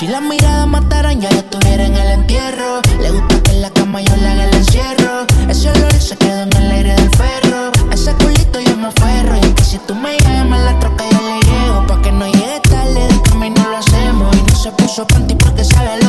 la 0.09 0.21
mirada 0.21 0.65
mataran 0.67 1.21
ya 1.21 1.29
yo 1.31 1.39
estuviera 1.39 1.85
en 1.85 1.95
el 1.95 2.11
entierro. 2.13 2.81
Le 3.01 3.11
gusta 3.11 3.43
que 3.43 3.51
en 3.53 3.63
la 3.63 3.71
cama 3.71 4.01
yo 4.01 4.17
la 4.17 4.33
haga 4.33 4.45
el 4.45 4.55
encierro. 4.55 5.27
Ese 5.49 5.71
olor 5.71 5.93
se 5.93 6.17
quedó 6.17 6.43
en 6.43 6.57
el 6.57 6.71
aire 6.71 6.95
del 6.95 7.11
ferro. 7.11 7.73
Ese 7.93 8.15
culito 8.15 8.61
yo 8.61 8.77
me 8.77 8.89
aferro. 8.89 9.37
Y 9.37 9.61
es 9.61 9.67
si 9.67 9.79
tú 9.79 9.95
me 9.95 10.17
llamas, 10.19 10.61
la 10.61 10.79
troca 10.79 11.05
yo 11.11 11.21
le 11.21 11.41
llego. 11.41 11.87
Pa' 11.87 12.01
que 12.01 12.13
no 12.13 12.27
llegue 12.27 12.61
tarde, 12.71 13.07
de 13.07 13.23
camino 13.23 13.63
lo 13.71 13.77
hacemos. 13.77 14.35
Y 14.37 14.43
no 14.43 14.57
se 14.57 14.71
puso 14.73 15.07
panty 15.07 15.35
porque 15.35 15.65
sabe 15.65 16.03
lo 16.03 16.08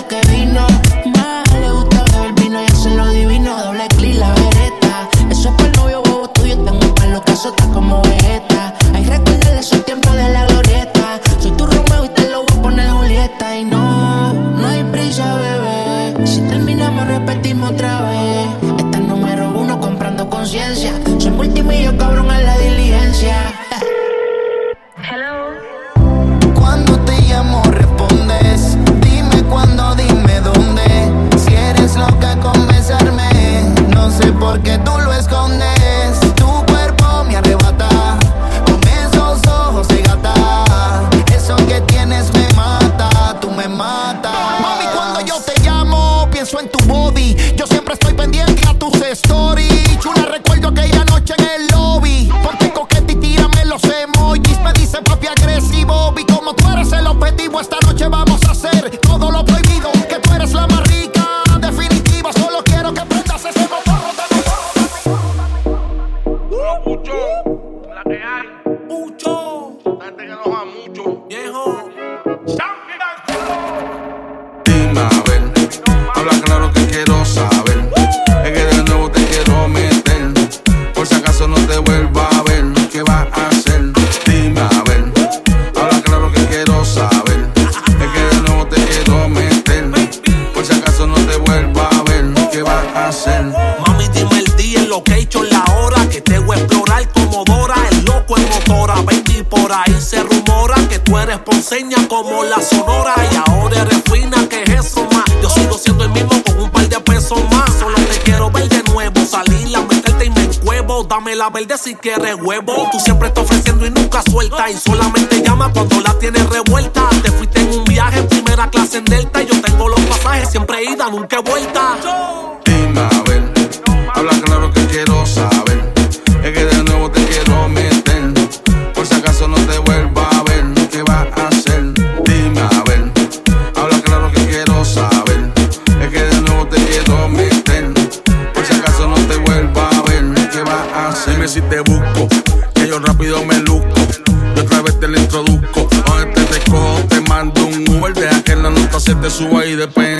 si 111.89 111.95
tienes 111.95 112.35
huevo. 112.35 112.87
Tú 112.91 112.99
siempre 112.99 113.29
estás 113.29 113.45
ofreciendo 113.45 113.85
y 113.85 113.89
nunca 113.89 114.21
suelta. 114.29 114.69
Y 114.69 114.77
solamente 114.77 115.41
llama 115.41 115.71
cuando 115.73 115.99
la 116.01 116.13
tienes 116.19 116.47
revuelta. 116.49 117.09
Te 117.23 117.31
fuiste 117.31 117.61
en 117.61 117.79
un 117.79 117.83
viaje, 117.85 118.21
primera 118.23 118.69
clase 118.69 118.97
en 118.99 119.05
Delta. 119.05 119.41
Y 119.41 119.47
yo 119.47 119.61
tengo 119.61 119.89
los 119.89 119.99
pasajes, 120.01 120.51
siempre 120.51 120.83
ida, 120.83 121.09
nunca 121.09 121.39
vuelta. 121.39 121.48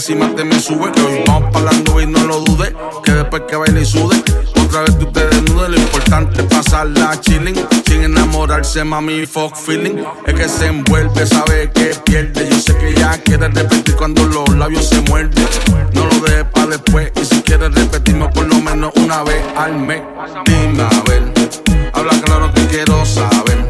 encima 0.10 0.28
de 0.34 0.44
mí 0.44 0.60
sube. 0.60 0.92
Que 0.92 1.02
hoy 1.02 1.24
vamos 1.28 1.52
para 1.52 1.72
y 1.74 2.06
no 2.08 2.24
lo 2.26 2.40
dudes. 2.42 2.74
Que 3.04 3.12
después 3.12 3.44
que 3.48 3.56
baile 3.56 3.82
y 3.82 3.86
sude, 3.86 4.22
otra 4.60 4.82
vez 4.82 4.98
tú 4.98 5.06
te 5.12 5.26
desnudes. 5.26 5.70
Lo 5.70 5.78
importante 5.78 6.42
es 6.42 6.48
pasarla 6.48 7.20
chilling. 7.22 7.56
Sin 7.86 8.04
enamorarse, 8.04 8.84
mami, 8.84 9.26
fuck 9.26 9.56
feeling. 9.56 10.04
Es 10.26 10.34
que 10.34 10.50
se 10.50 10.68
envuelve, 10.68 11.26
sabe 11.26 11.72
que 11.72 11.96
pierde. 12.04 12.50
Yo 12.50 12.60
sé 12.60 12.76
que 12.78 12.94
ya 12.94 13.18
quiere 13.22 13.50
repetir 13.50 13.96
cuando 13.96 14.26
los 14.26 14.50
labios 14.56 14.90
se 14.90 15.02
muerden. 15.02 15.48
No 15.94 16.06
lo 16.06 16.20
dejes 16.22 16.46
para 16.46 16.68
después. 16.68 17.12
Y 17.16 17.26
si 17.26 17.42
quieres 17.42 17.74
repetirme 17.74 18.30
por 18.30 18.48
lo 18.48 18.60
menos 18.62 18.92
una 18.96 19.24
vez 19.24 19.44
al 19.56 19.78
mes. 19.78 20.02
Dime 20.46 20.84
a 20.84 21.02
ver, 21.08 21.24
habla 21.94 22.22
claro 22.22 22.52
que 22.54 22.66
quiero 22.68 23.06
saber. 23.06 23.69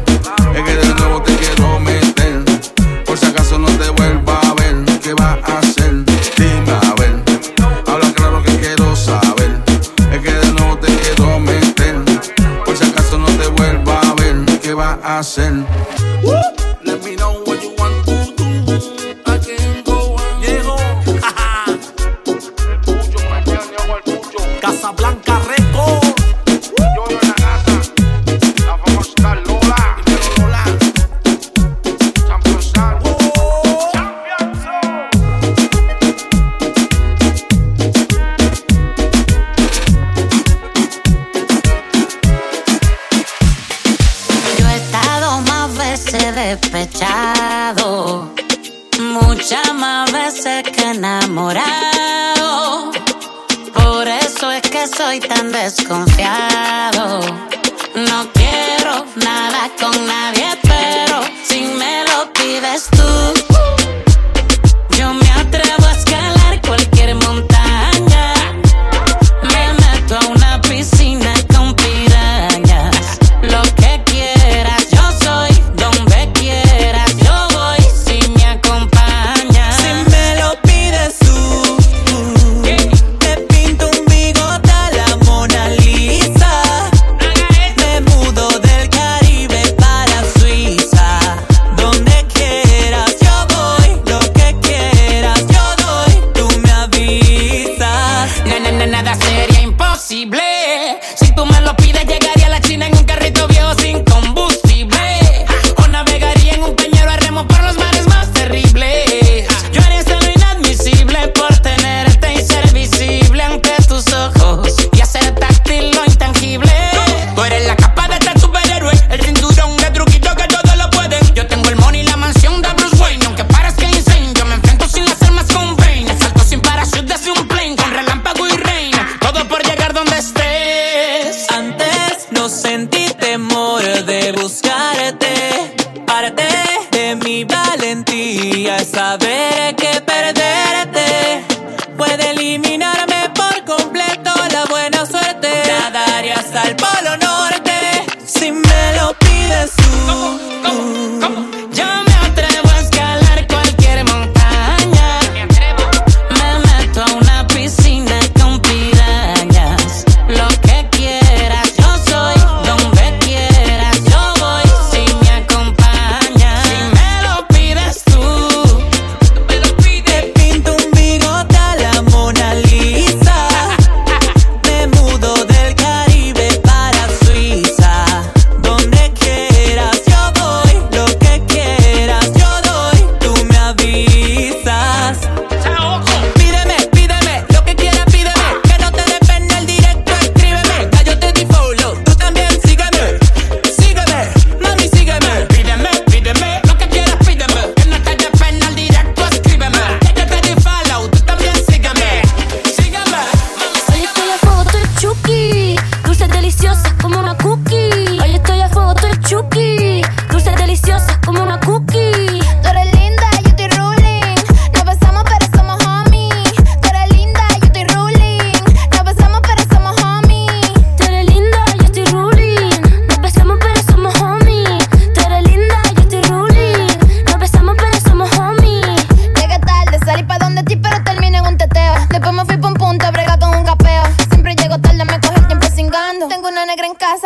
hacen. 15.02 15.66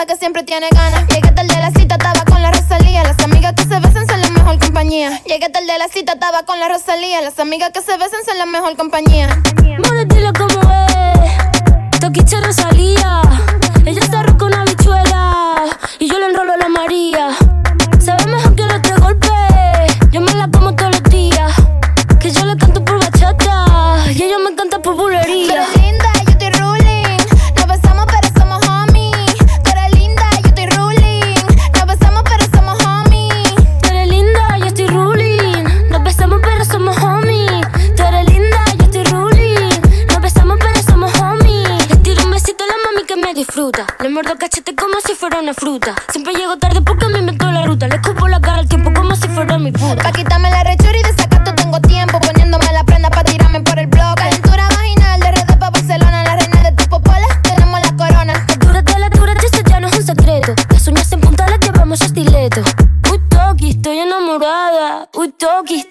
Que 0.06 0.16
siempre 0.16 0.42
tiene 0.42 0.68
ganas. 0.70 1.06
Llegué 1.08 1.30
tarde 1.30 1.54
de 1.54 1.60
la 1.60 1.70
cita, 1.70 1.94
estaba 1.94 2.24
con 2.24 2.42
la 2.42 2.50
Rosalía. 2.50 3.02
Las 3.04 3.18
amigas 3.20 3.54
que 3.54 3.62
se 3.62 3.78
besan 3.80 4.06
son 4.06 4.20
la 4.20 4.30
mejor 4.30 4.58
compañía. 4.58 5.22
Llegué 5.24 5.48
tarde 5.48 5.72
de 5.72 5.78
la 5.78 5.88
cita, 5.88 6.12
estaba 6.14 6.42
con 6.44 6.60
la 6.60 6.68
Rosalía. 6.68 7.20
Las 7.22 7.38
amigas 7.38 7.70
que 7.70 7.80
se 7.80 7.96
besan 7.96 8.24
son 8.24 8.38
la 8.38 8.46
mejor 8.46 8.76
compañía. 8.76 9.28
More, 9.62 10.04
dile 10.06 10.32
cómo 10.36 10.60
es. 10.60 12.00
Toquiche 12.00 12.40
Rosalía. 12.40 13.03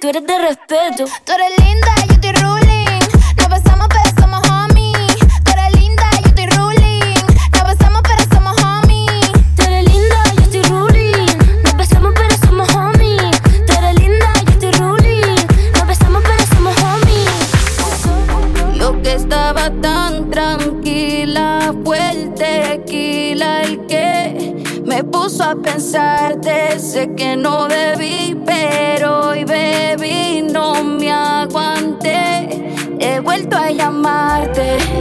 Tú 0.04 0.10
eres 0.10 0.28
de 0.28 0.38
respeto. 0.38 1.06
Tú 1.24 1.32
eres 1.32 1.58
linda, 1.66 1.95
yo 2.10 2.14
estoy 2.16 2.34
ruling. 2.34 2.99
Nos 3.38 3.47
besamos, 3.47 3.88
pero 3.88 4.04
somos 4.20 4.41
homies. 4.49 5.16
Tú 5.45 5.51
eres 5.54 5.80
linda, 5.80 6.04
yo 6.22 6.28
estoy 6.28 6.45
ruling. 6.47 7.26
Nos 7.54 7.64
besamos, 7.70 8.01
pero 8.04 8.24
somos 8.34 8.62
homies. 8.62 9.32
Tú 9.56 9.64
eres 9.64 9.86
linda, 9.93 10.24
yo 10.36 10.41
estoy 10.41 10.62
ruling. 10.64 11.38
Nos 11.64 11.78
besamos, 11.78 12.14
pero 12.18 12.36
somos 12.45 12.76
homies. 12.76 13.41
Tú 13.66 13.74
eres 13.78 13.95
linda, 13.97 14.34
yo 14.45 14.51
estoy 14.51 14.72
ruling. 14.74 15.38
Nos 15.74 15.88
besamos, 15.88 16.22
pero 16.28 16.45
somos 16.54 16.76
homies. 16.84 18.78
Yo 18.78 19.01
que 19.01 19.14
estaba 19.14 19.70
tan 19.82 20.30
tranquila 20.30 21.74
fue 21.86 22.10
el 22.10 22.34
tequila 22.34 23.62
el 23.62 23.86
que 23.88 24.82
me 24.86 25.01
puso 25.06 25.45
a 25.45 25.56
pensarte. 25.56 26.22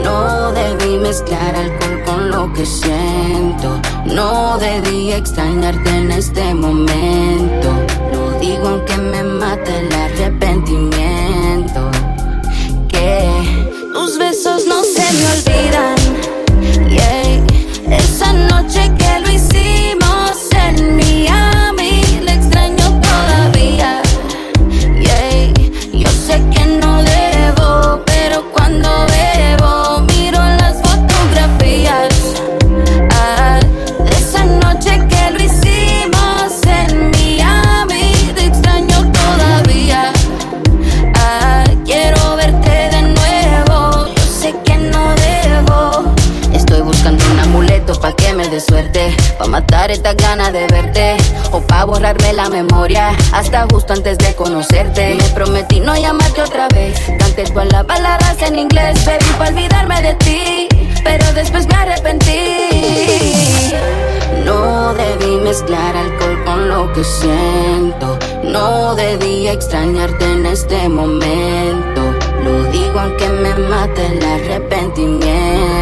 No 0.03 0.53
debí 0.53 0.99
mezclar 0.99 1.55
alcohol 1.55 2.03
con 2.05 2.31
lo 2.31 2.53
que 2.53 2.65
siento. 2.67 3.81
No 4.07 4.59
debí 4.59 5.13
extrañarte 5.13 5.91
en 5.91 6.11
este 6.13 6.55
momento. 6.55 7.69
Lo 8.13 8.39
digo 8.39 8.69
aunque 8.69 8.97
me 8.97 9.23
mate 9.23 9.79
el 9.79 9.93
arrepentimiento 9.93 11.91
que 12.89 13.31
tus 13.95 14.19
besos 14.19 14.67
no 14.67 14.83
se 14.83 15.05
me 15.13 15.27
olvidan. 15.35 15.97
Yeah. 16.89 17.97
Esa 17.97 18.33
noche 18.33 18.91
que 18.99 19.22
Hasta 53.33 53.67
justo 53.71 53.95
antes 53.95 54.19
de 54.19 54.35
conocerte. 54.35 55.15
Me 55.15 55.25
prometí 55.31 55.81
no 55.81 55.97
llamarte 55.97 56.43
otra 56.43 56.69
vez. 56.69 57.01
Canté 57.19 57.45
todas 57.45 57.73
las 57.73 57.85
palabras 57.85 58.37
en 58.43 58.59
inglés. 58.59 59.05
Baby, 59.07 59.25
pa' 59.39 59.49
olvidarme 59.49 60.03
de 60.03 60.15
ti. 60.15 60.69
Pero 61.03 61.33
después 61.33 61.67
me 61.67 61.75
arrepentí. 61.75 63.73
No 64.45 64.93
debí 64.95 65.37
mezclar 65.37 65.97
alcohol 65.97 66.45
con 66.45 66.69
lo 66.69 66.93
que 66.93 67.03
siento. 67.05 68.19
No 68.45 68.95
debí 68.95 69.49
extrañarte 69.49 70.25
en 70.25 70.47
este 70.47 70.89
momento. 70.89 72.03
Lo 72.45 72.65
digo 72.71 73.01
aunque 73.01 73.29
me 73.29 73.55
mate 73.55 74.07
el 74.07 74.23
arrepentimiento. 74.25 75.82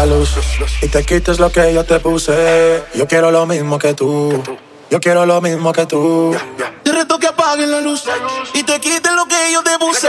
La 0.00 0.06
luz 0.06 0.30
y 0.80 0.88
te 0.88 1.04
quites 1.04 1.38
lo 1.38 1.50
que 1.52 1.74
yo 1.74 1.84
te 1.84 2.00
puse. 2.00 2.82
Yo 2.94 3.06
quiero 3.06 3.30
lo 3.30 3.44
mismo 3.44 3.78
que 3.78 3.92
tú. 3.92 4.42
Yo 4.90 4.98
quiero 4.98 5.26
lo 5.26 5.40
mismo 5.42 5.72
que 5.72 5.84
tú. 5.84 6.34
Te 6.82 6.92
reto 6.92 7.18
que 7.18 7.26
apaguen 7.26 7.70
la 7.70 7.80
luz 7.80 8.04
y 8.54 8.62
te 8.62 8.80
quiten 8.80 9.14
lo 9.14 9.26
que 9.26 9.52
yo 9.52 9.62
te 9.62 9.78
puse. 9.78 10.08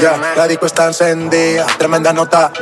Ya, 0.00 0.16
la 0.36 0.46
disco 0.46 0.66
está 0.66 0.86
encendida, 0.86 1.66
tremenda 1.76 2.12
nota. 2.12 2.52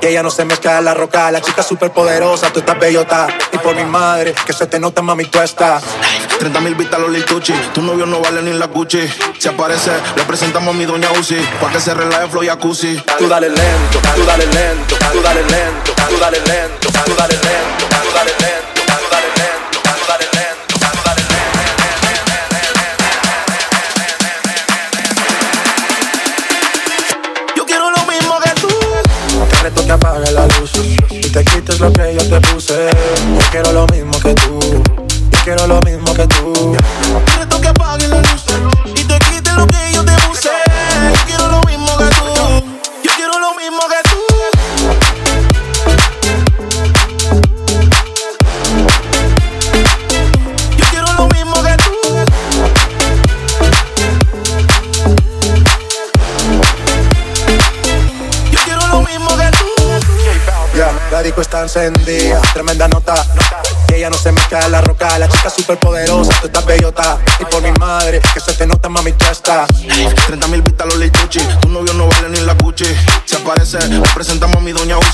Que 0.00 0.10
ella 0.10 0.22
no 0.22 0.30
se 0.30 0.44
mezcla 0.44 0.80
la 0.80 0.94
roca. 0.94 1.30
La 1.32 1.40
chica 1.40 1.62
súper 1.62 1.90
poderosa, 1.90 2.52
tú 2.52 2.60
estás 2.60 2.78
bellota. 2.78 3.26
Y 3.52 3.58
por 3.58 3.74
mi 3.74 3.84
madre, 3.84 4.34
que 4.46 4.52
se 4.52 4.66
te 4.66 4.78
nota, 4.78 5.02
mami, 5.02 5.24
tú 5.24 5.40
estás. 5.40 5.82
30 6.38 6.60
mil 6.60 6.74
vistas 6.74 7.00
los 7.00 7.10
Lil 7.10 7.24
Tucci. 7.24 7.52
Tu 7.74 7.82
novio 7.82 8.06
no 8.06 8.20
vale 8.20 8.42
ni 8.42 8.52
la 8.52 8.66
Gucci. 8.66 9.08
Si 9.38 9.48
aparece, 9.48 9.90
le 10.16 10.22
presentamos 10.24 10.74
a 10.74 10.78
mi 10.78 10.84
doña 10.84 11.10
Uzi. 11.12 11.38
Pa' 11.60 11.70
que 11.70 11.80
se 11.80 11.94
relaje 11.94 12.28
flow 12.28 12.44
y 12.44 12.48
jacuzzi. 12.48 13.02
Tú 13.18 13.28
dale 13.28 13.48
lento, 13.48 13.98
tú 14.14 14.24
dale 14.24 14.46
lento, 14.46 14.96
tú 15.12 15.22
dale 15.22 15.42
lento, 15.42 15.92
tú 16.08 16.18
dale 16.18 16.40
lento, 16.40 16.88
tú 17.04 17.14
dale 17.14 17.34
lento, 17.34 17.86
tú 17.86 18.12
dale 18.12 18.30
lento, 18.30 18.46
tú 18.46 18.55
apague 30.16 30.32
la 30.32 30.46
luz 30.58 30.72
y 31.10 31.20
te 31.20 31.44
quites 31.44 31.80
lo 31.80 31.92
que 31.92 32.14
yo 32.14 32.28
te 32.28 32.40
puse. 32.48 32.88
Yo 33.34 33.50
quiero 33.50 33.72
lo 33.72 33.86
mismo 33.88 34.05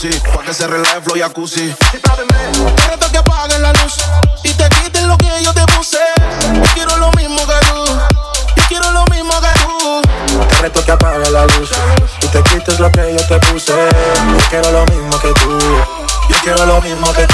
jacuzzi, 0.03 0.45
que 0.45 0.55
se 0.55 0.67
relaje 0.67 1.01
flow 1.03 1.17
jacuzzi. 1.17 1.75
Trata 2.87 3.11
que 3.11 3.19
apaguen 3.19 3.63
la 3.63 3.73
luz 3.73 3.97
y 4.43 4.53
te 4.55 4.69
quiten 4.69 5.09
lo 5.09 5.17
que 5.17 5.31
yo 5.43 5.53
te 5.55 5.65
puse. 5.67 5.99
Yo 6.55 6.63
quiero 6.75 6.97
lo 6.97 7.11
mismo 7.13 7.47
que 7.47 7.67
tú, 7.67 7.85
yo 8.57 8.63
quiero 8.69 8.91
lo 8.93 9.05
mismo 9.07 9.33
que 9.41 9.49
tú. 9.61 10.03
Te 10.49 10.57
reto 10.57 10.85
que 10.85 10.93
apague 10.93 11.31
la 11.31 11.47
luz 11.47 11.71
y 12.21 12.27
te 12.27 12.43
quites 12.43 12.81
lo 12.81 12.91
que 12.91 13.15
yo 13.17 13.27
te 13.27 13.39
puse. 13.47 13.73
Yo 13.73 14.39
quiero 14.51 14.73
lo 14.73 14.85
mismo 14.87 15.19
que 15.21 15.33
tú, 15.35 15.59
yo 16.29 16.37
quiero 16.43 16.67
lo 16.67 16.81
mismo 16.81 17.13
que 17.13 17.27
tú. 17.27 17.32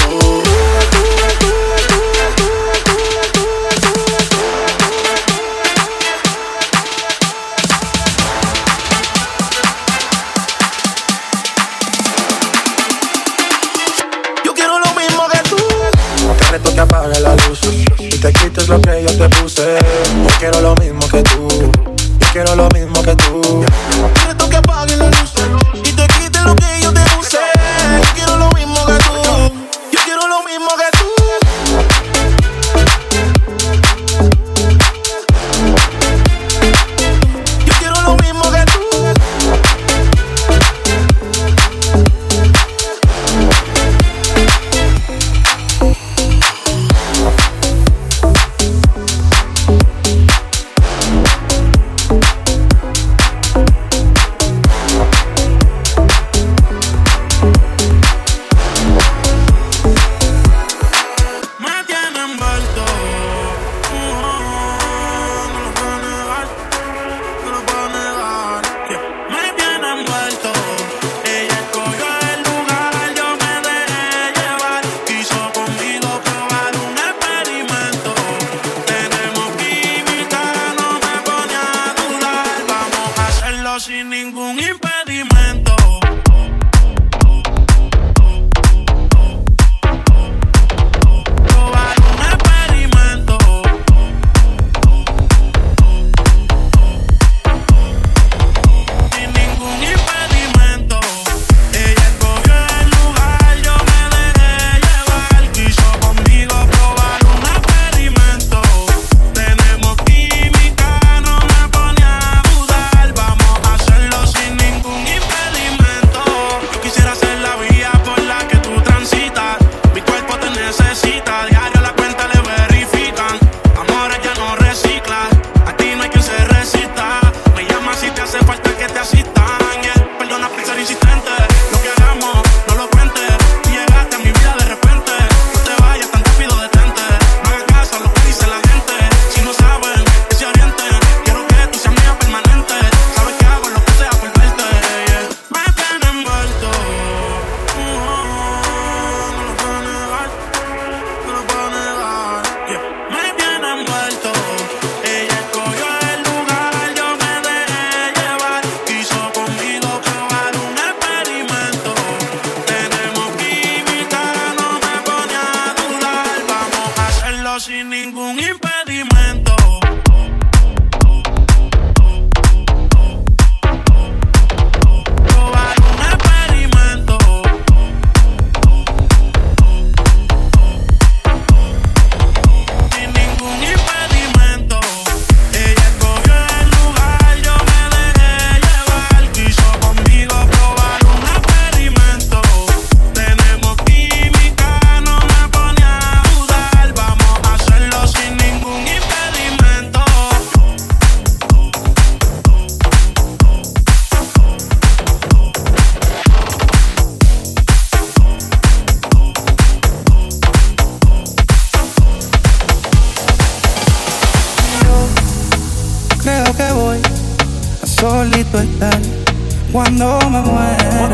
cuando 219.71 220.19
me 220.29 220.41
muera. 220.41 221.09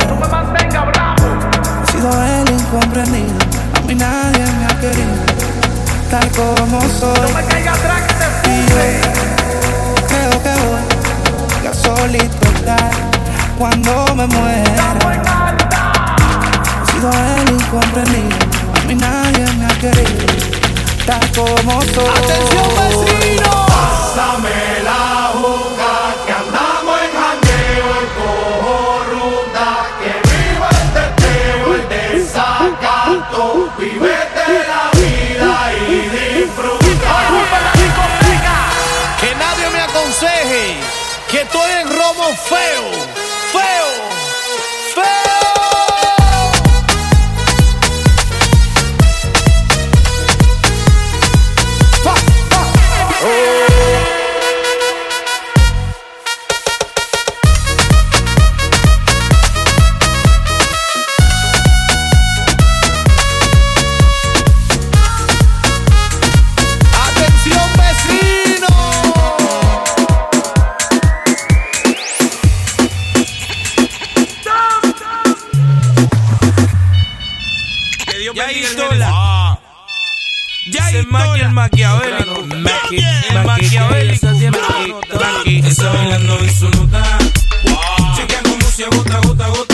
Sido 1.91 2.09
el 2.23 2.49
incomprendido, 2.49 3.35
a 3.75 3.79
mí 3.81 3.95
nadie 3.95 4.45
me 4.59 4.65
ha 4.65 4.79
querido, 4.79 5.15
tal 6.09 6.29
como 6.31 6.81
soy. 6.81 7.31
No 7.31 7.35
me 7.35 7.45
caiga 7.45 7.73
atrás 7.73 8.01
que 8.07 8.13
te 8.13 8.25
creo 10.07 10.43
que 10.43 10.53
voy 10.65 10.95
solito 11.73 12.47
estar 12.55 12.91
cuando 13.57 14.15
me 14.15 14.27
muera. 14.27 14.95
Sido 16.91 17.11
el 17.11 17.49
incomprendido, 17.53 18.37
a 18.73 18.87
mí 18.87 18.95
nadie 18.95 19.45
me 19.57 19.65
ha 19.65 19.79
querido, 19.79 20.25
tal 21.05 21.31
como 21.31 21.81
soy. 21.81 22.07
Atención 22.17 22.69
vecino, 22.77 23.65
pásame 23.67 24.83
la 24.83 25.31
boca. 25.41 26.04
aconseje 40.25 40.75
que 41.29 41.41
estoy 41.41 41.71
en 41.81 41.89
romo 41.89 42.35
feo. 42.35 43.04
maquiavélico. 81.55 82.45
Maqui, 82.57 83.01
maquiavélico. 83.45 84.27
Maqui, 85.19 85.63
esa 85.65 85.89
bailando 85.89 86.39
en 86.39 86.53
su 86.53 86.69
nota. 86.69 87.17
Chequea 88.15 88.41
como 88.43 88.67
se. 88.69 89.64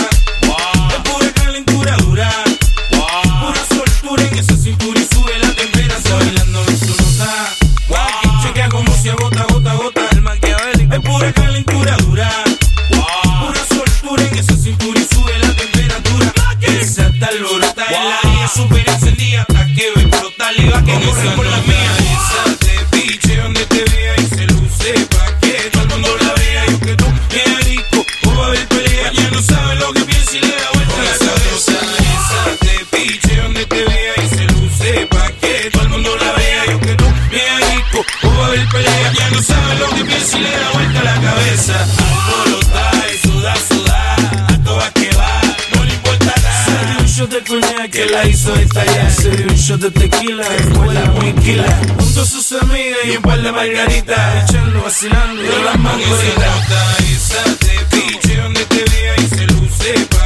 Ella 39.01 39.13
ya 39.13 39.29
no 39.31 39.41
sabe 39.41 39.75
lo 39.79 39.89
que 39.95 40.05
piensa 40.05 40.37
y 40.37 40.41
le 40.41 40.51
da 40.51 40.69
vuelta 40.73 40.99
a 40.99 41.03
la 41.03 41.21
cabeza. 41.21 41.87
Alborotá 42.27 42.91
y 43.11 43.27
sudá, 43.27 43.55
sudá, 43.67 44.15
a 44.47 44.63
todas 44.63 44.91
que 44.91 45.09
va, 45.15 45.41
no 45.75 45.83
le 45.83 45.93
importa 45.93 46.25
nada. 46.25 46.65
Se 46.65 47.01
un 47.01 47.07
shot 47.07 47.29
de 47.31 47.43
coñac 47.43 47.89
que 47.89 48.05
la 48.05 48.25
hizo 48.27 48.53
estallar. 48.55 49.11
Se 49.11 49.29
dio 49.31 49.47
un 49.47 49.55
shot 49.55 49.79
de 49.81 49.91
tequila, 49.91 50.47
después 50.49 50.93
la 50.93 51.05
muinquila. 51.11 51.79
Junto 51.99 52.21
a 52.21 52.25
sus 52.25 52.51
amigas 52.51 52.99
y 53.05 53.17
un 53.17 53.23
par 53.23 53.41
de 53.41 53.51
margaritas. 53.51 54.49
Echando, 54.49 54.83
vacilando, 54.83 55.41
de 55.41 55.63
las 55.63 55.79
mangoritas. 55.79 56.99
Y 56.99 57.15
se 57.15 57.55
te 57.65 57.85
piche 57.95 58.37
donde 58.37 58.65
te 58.65 58.83
vea 58.83 59.15
y 59.17 59.35
se 59.35 59.47
luce 59.47 59.93
pa' 60.11 60.20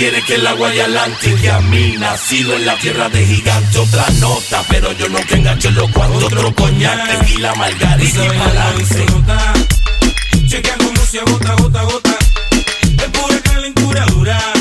quiere 0.00 0.22
que 0.22 0.34
el 0.36 0.46
agua 0.46 0.74
y 0.74 0.80
adelante 0.80 1.34
que 1.34 1.50
a 1.50 1.60
mí 1.60 1.94
nacido 1.98 2.54
en 2.54 2.64
la 2.64 2.74
tierra 2.76 3.10
de 3.10 3.26
gigante 3.26 3.78
otra 3.78 4.06
nota 4.18 4.64
pero 4.70 4.92
yo 4.92 5.06
no 5.10 5.18
te 5.28 5.34
engancho 5.34 5.70
los 5.72 5.90
cuantos 5.90 6.24
otro 6.24 6.54
coñac 6.54 7.06
tequila 7.06 7.54
margarita 7.54 8.24
y 8.24 8.28
balance 8.28 9.06
chequea 10.46 10.76
cómo 10.78 11.04
se 11.04 11.20
agota 11.20 11.54
gota 11.54 11.82
gota. 11.82 12.18
Es 12.96 13.08
pura 13.12 13.40
calentura 13.42 14.06
dura. 14.06 14.59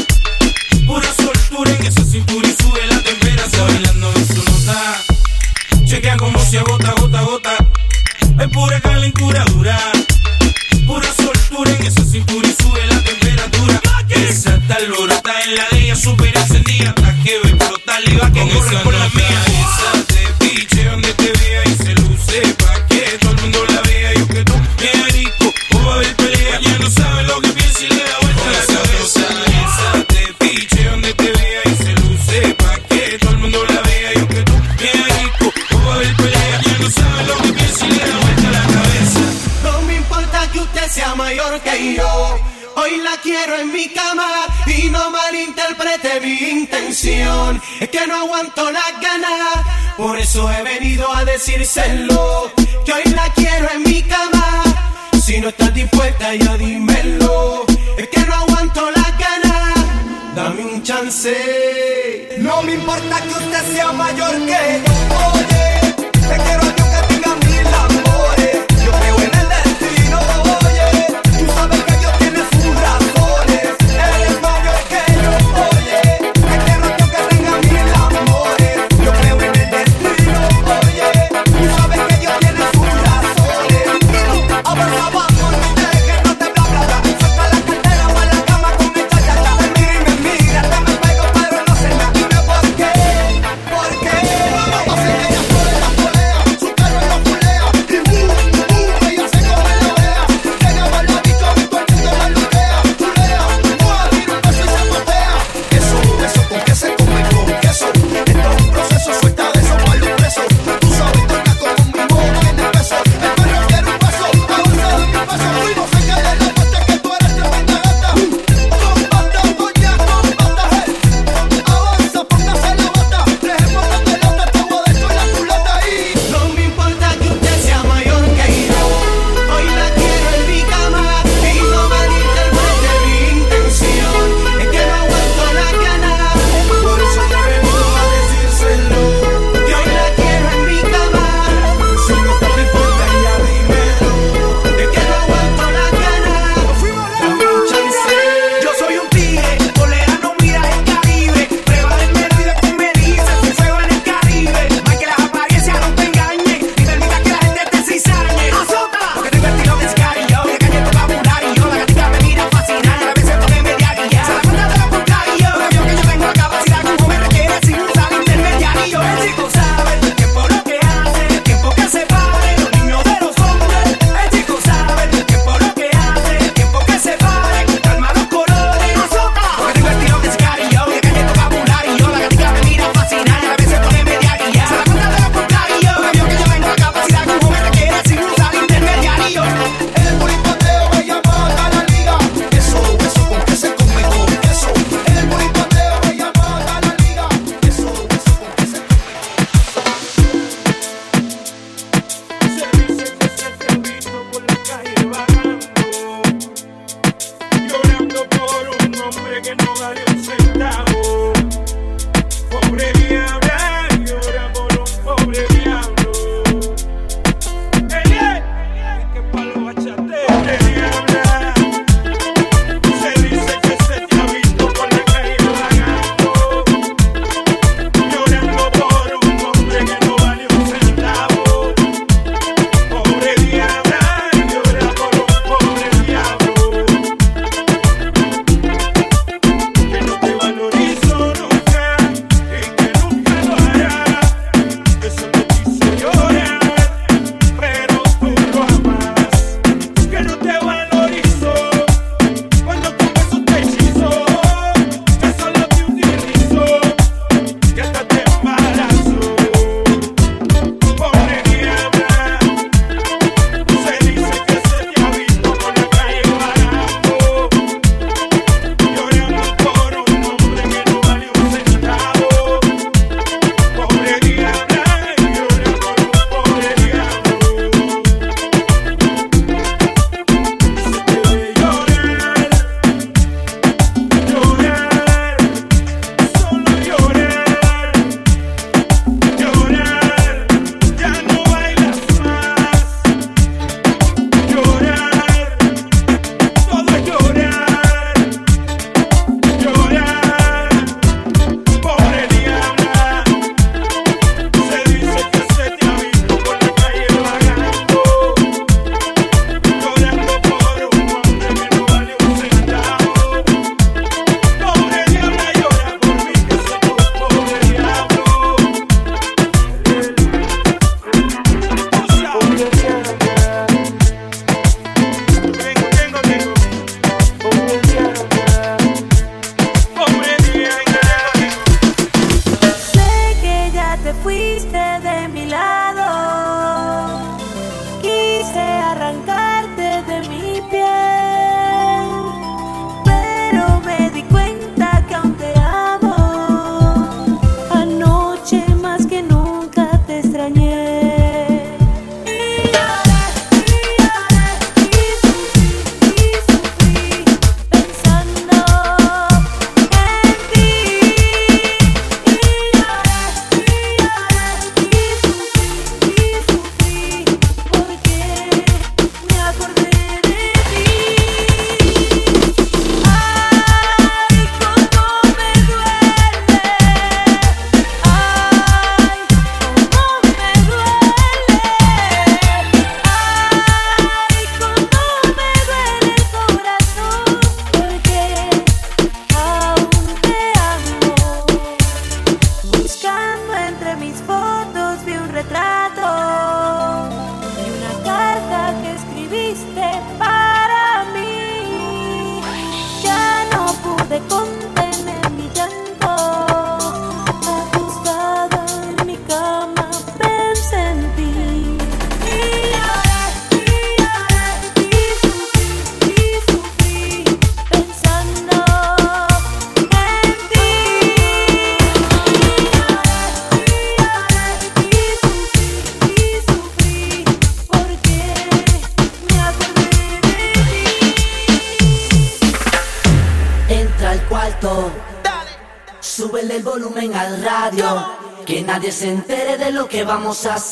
decírselo 51.39 52.51
que 52.83 52.91
hoy 52.91 53.03
la 53.15 53.31
quiero 53.33 53.69
en 53.73 53.83
mi 53.83 54.01
cama. 54.03 54.61
Si 55.23 55.39
no 55.39 55.47
estás 55.47 55.73
dispuesta, 55.73 56.35
ya 56.35 56.57
dímelo. 56.57 57.65
Es 57.97 58.09
que 58.09 58.19
no 58.25 58.35
aguanto 58.35 58.91
la 58.91 59.09
ganas, 59.23 60.35
dame 60.35 60.65
un 60.65 60.83
chance. 60.83 62.35
No 62.39 62.61
me 62.63 62.73
importa 62.73 63.21
que 63.21 63.29
usted 63.29 63.73
sea 63.73 63.91
mayor 63.93 64.35
que 64.45 64.81
yo. 64.83 65.58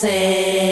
Vamos 0.04 0.67